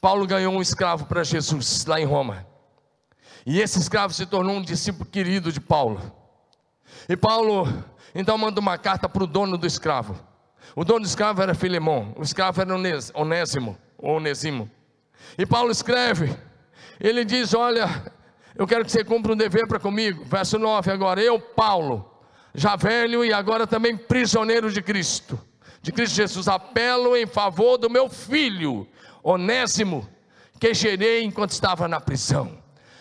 [0.00, 2.46] Paulo ganhou um escravo para Jesus lá em Roma.
[3.44, 6.00] E esse escravo se tornou um discípulo querido de Paulo.
[7.06, 7.66] E Paulo
[8.14, 10.18] então manda uma carta para o dono do escravo.
[10.74, 14.18] O dono do escravo era Filemão, o escravo era Onésimo, ou.
[15.38, 16.34] E Paulo escreve,
[16.98, 18.12] ele diz: Olha,
[18.54, 20.24] eu quero que você cumpra um dever para comigo.
[20.24, 22.10] Verso 9 agora, eu, Paulo,
[22.54, 25.38] já velho e agora também prisioneiro de Cristo
[25.86, 28.88] de Cristo Jesus, apelo em favor do meu filho,
[29.22, 30.04] Onésimo,
[30.58, 32.58] que gerei enquanto estava na prisão.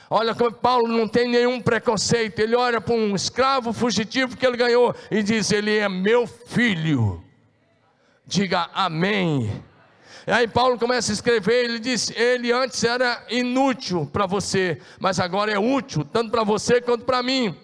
[0.08, 4.56] Olha como Paulo não tem nenhum preconceito, ele olha para um escravo fugitivo que ele
[4.56, 7.24] ganhou e diz: Ele é meu filho.
[8.24, 9.64] Diga amém.
[10.28, 15.20] E aí Paulo começa a escrever, ele diz: Ele antes era inútil para você, mas
[15.20, 17.58] agora é útil, tanto para você quanto para mim.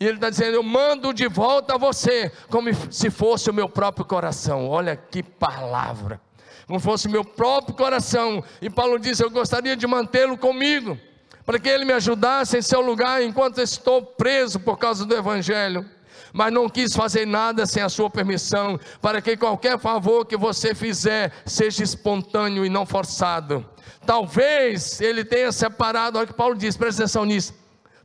[0.00, 3.68] E ele está dizendo: Eu mando de volta a você, como se fosse o meu
[3.68, 4.68] próprio coração.
[4.68, 6.20] Olha que palavra.
[6.66, 8.44] Como fosse o meu próprio coração.
[8.62, 10.98] E Paulo diz: Eu gostaria de mantê-lo comigo,
[11.44, 15.84] para que ele me ajudasse em seu lugar enquanto estou preso por causa do Evangelho.
[16.30, 20.74] Mas não quis fazer nada sem a sua permissão, para que qualquer favor que você
[20.74, 23.66] fizer seja espontâneo e não forçado.
[24.04, 27.54] Talvez ele tenha separado, olha o que Paulo diz, presta atenção nisso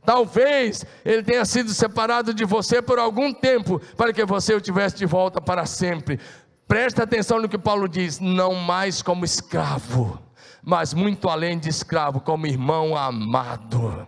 [0.04, 4.96] Talvez ele tenha sido separado de você por algum tempo, para que você o tivesse
[4.96, 6.20] de volta para sempre.
[6.68, 10.18] Presta atenção no que Paulo diz: não mais como escravo,
[10.62, 14.06] mas muito além de escravo, como irmão amado.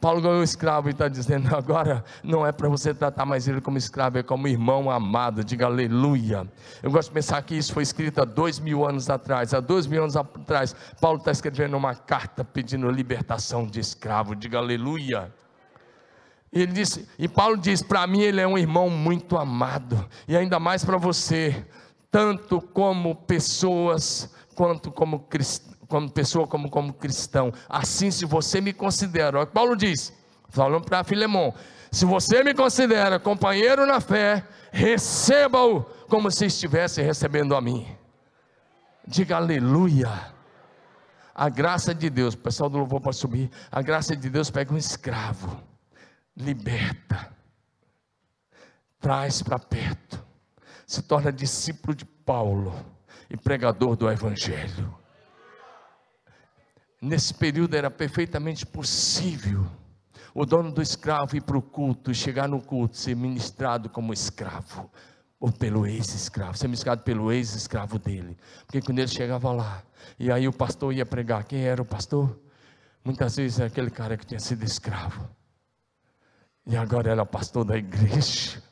[0.00, 3.60] Paulo ganhou um escravo e está dizendo: agora não é para você tratar mais ele
[3.60, 5.44] como escravo, é como irmão amado.
[5.44, 6.50] Diga aleluia.
[6.82, 9.52] Eu gosto de pensar que isso foi escrito há dois mil anos atrás.
[9.52, 14.34] Há dois mil anos atrás, Paulo está escrevendo uma carta pedindo libertação de escravo.
[14.34, 15.32] Diga aleluia.
[16.52, 20.36] E, ele disse, e Paulo diz: para mim ele é um irmão muito amado, e
[20.36, 21.64] ainda mais para você.
[22.10, 25.20] tanto como pessoas, quanto como,
[25.90, 27.52] como pessoa, como como cristão.
[27.68, 30.12] Assim, se você me considera, olha o que Paulo diz,
[30.48, 31.52] falando para Filemão,
[31.90, 37.86] se você me considera companheiro na fé, receba-o como se estivesse recebendo a mim.
[39.06, 40.32] Diga aleluia.
[41.34, 43.50] A graça de Deus, o pessoal do louvor pode subir.
[43.72, 45.60] A graça de Deus pega um escravo,
[46.36, 47.32] liberta,
[49.00, 50.22] traz para perto,
[50.86, 52.72] se torna discípulo de Paulo
[53.28, 54.99] e pregador do Evangelho.
[57.00, 59.66] Nesse período era perfeitamente possível
[60.34, 64.90] o dono do escravo ir para o culto, chegar no culto, ser ministrado como escravo,
[65.38, 68.36] ou pelo ex-escravo, ser ministrado pelo ex-escravo dele.
[68.66, 69.82] Porque quando ele chegava lá,
[70.18, 72.38] e aí o pastor ia pregar, quem era o pastor?
[73.04, 75.28] Muitas vezes era aquele cara que tinha sido escravo.
[76.66, 78.62] E agora era pastor da igreja.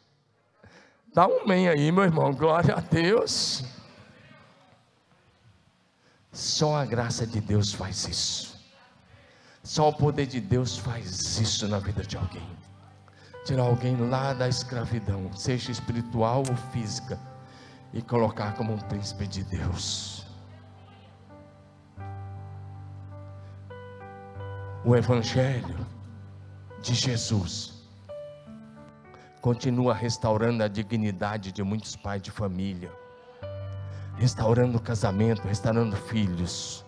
[1.14, 3.64] Dá um amém aí, meu irmão, glória a Deus.
[6.32, 8.58] Só a graça de Deus faz isso.
[9.62, 12.58] Só o poder de Deus faz isso na vida de alguém
[13.48, 17.18] tirar alguém lá da escravidão, seja espiritual ou física,
[17.94, 20.26] e colocar como um príncipe de Deus.
[24.84, 25.86] O Evangelho
[26.82, 27.88] de Jesus
[29.40, 32.92] continua restaurando a dignidade de muitos pais de família,
[34.18, 36.84] restaurando casamento, restaurando filhos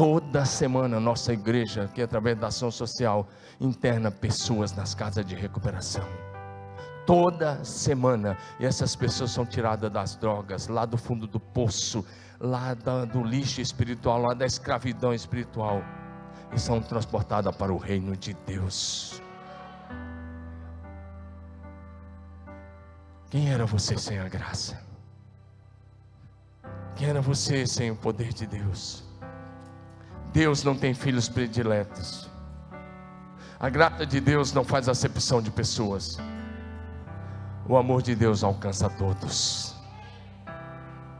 [0.00, 3.28] Toda semana, nossa igreja, que através da ação social,
[3.60, 6.04] interna pessoas nas casas de recuperação.
[7.04, 12.02] Toda semana, e essas pessoas são tiradas das drogas, lá do fundo do poço,
[12.40, 15.82] lá do lixo espiritual, lá da escravidão espiritual,
[16.50, 19.20] e são transportadas para o reino de Deus.
[23.28, 24.89] Quem era você sem a graça?
[27.02, 29.02] Era você sem o poder de Deus?
[30.32, 32.28] Deus não tem filhos prediletos.
[33.58, 36.18] A graça de Deus não faz acepção de pessoas.
[37.66, 39.74] O amor de Deus alcança todos.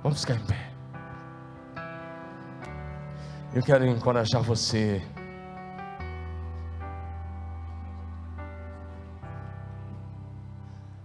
[0.02, 0.70] Vamos ficar em pé.
[3.54, 5.02] Eu quero encorajar você.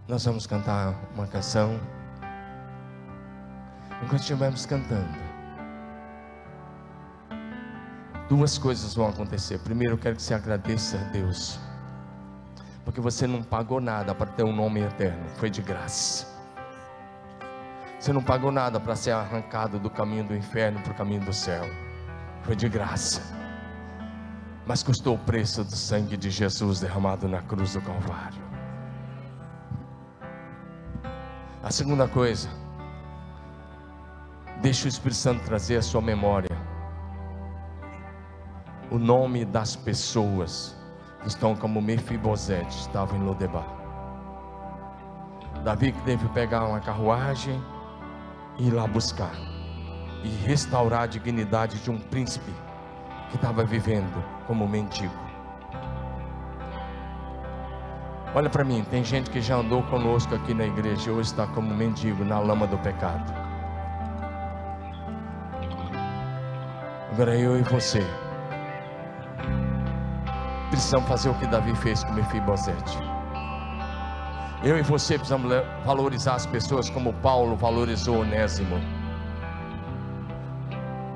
[0.08, 1.80] Nós vamos cantar uma canção.
[4.04, 5.18] Enquanto estivermos cantando,
[8.30, 9.60] duas coisas vão acontecer.
[9.60, 11.60] Primeiro, eu quero que você agradeça a Deus,
[12.84, 16.28] porque você não pagou nada para ter um nome eterno, foi de graça.
[18.00, 21.34] Você não pagou nada para ser arrancado do caminho do inferno para o caminho do
[21.34, 21.64] céu,
[22.44, 23.22] foi de graça.
[24.68, 28.44] Mas custou o preço do sangue de Jesus derramado na cruz do Calvário.
[31.64, 32.50] A segunda coisa,
[34.66, 36.50] deixe o Espírito Santo trazer a sua memória
[38.90, 40.76] o nome das pessoas
[41.22, 43.68] que estão como Mefibosete estavam em Lodebar.
[45.64, 47.64] Davi que teve que pegar uma carruagem
[48.58, 49.36] e ir lá buscar
[50.24, 52.52] e restaurar a dignidade de um príncipe
[53.30, 55.14] que estava vivendo como mendigo.
[58.34, 61.46] Olha para mim, tem gente que já andou conosco aqui na igreja e hoje está
[61.46, 63.45] como mendigo na lama do pecado.
[67.16, 68.06] Agora eu e você
[70.70, 73.00] precisamos fazer o que Davi fez com Mefibosete.
[74.62, 75.50] Eu e você precisamos
[75.86, 78.76] valorizar as pessoas como Paulo valorizou Onésimo.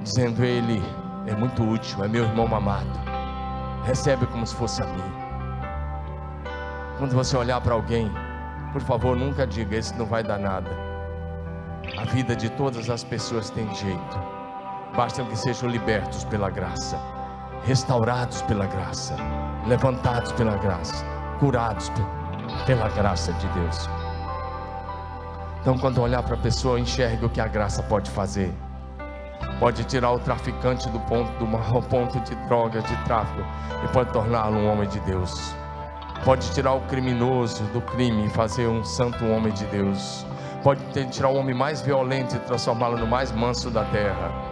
[0.02, 0.82] Dizendo ele
[1.28, 2.98] é muito útil, é meu irmão amado.
[3.84, 5.12] Recebe como se fosse a mim.
[6.98, 8.10] Quando você olhar para alguém,
[8.72, 10.72] por favor, nunca diga esse não vai dar nada.
[11.98, 14.39] A vida de todas as pessoas tem jeito.
[15.00, 17.00] Basta que sejam libertos pela graça,
[17.64, 19.16] restaurados pela graça
[19.66, 21.06] levantados pela graça,
[21.40, 21.90] curados
[22.66, 23.90] pela graça de Deus.
[25.62, 28.54] Então, quando olhar para a pessoa, enxergue o que a graça pode fazer.
[29.58, 33.42] Pode tirar o traficante do ponto do ponto de droga, de tráfico,
[33.82, 35.56] e pode torná-lo um homem de Deus.
[36.26, 40.26] Pode tirar o criminoso do crime e fazer um santo homem de Deus.
[40.62, 44.49] Pode tirar o homem mais violento e transformá-lo no mais manso da terra.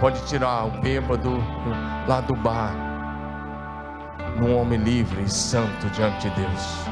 [0.00, 1.36] Pode tirar o bêbado
[2.08, 2.74] lá do bar
[4.38, 6.84] num homem livre e santo diante de Deus.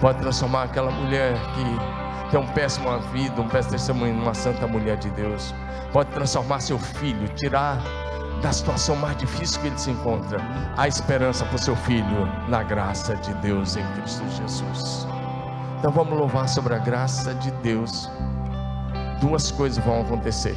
[0.00, 4.98] Pode transformar aquela mulher que tem um péssima vida, um péssimo testemunho, numa santa mulher
[4.98, 5.54] de Deus.
[5.92, 7.78] Pode transformar seu filho, tirar
[8.42, 10.38] da situação mais difícil que ele se encontra,
[10.76, 15.08] a esperança para o seu filho na graça de Deus em Cristo Jesus.
[15.78, 18.10] Então vamos louvar sobre a graça de Deus
[19.20, 20.56] duas coisas vão acontecer.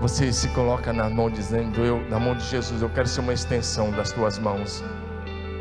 [0.00, 3.32] Você se coloca na mão dizendo eu, na mão de Jesus, eu quero ser uma
[3.32, 4.82] extensão das tuas mãos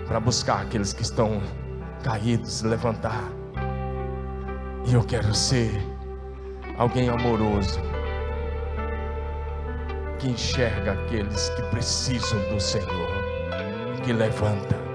[0.08, 1.42] para buscar aqueles que estão
[2.04, 3.24] caídos, levantar.
[4.86, 5.72] E eu quero ser
[6.78, 7.82] alguém amoroso
[10.20, 13.10] que enxerga aqueles que precisam do Senhor,
[14.06, 14.87] que levanta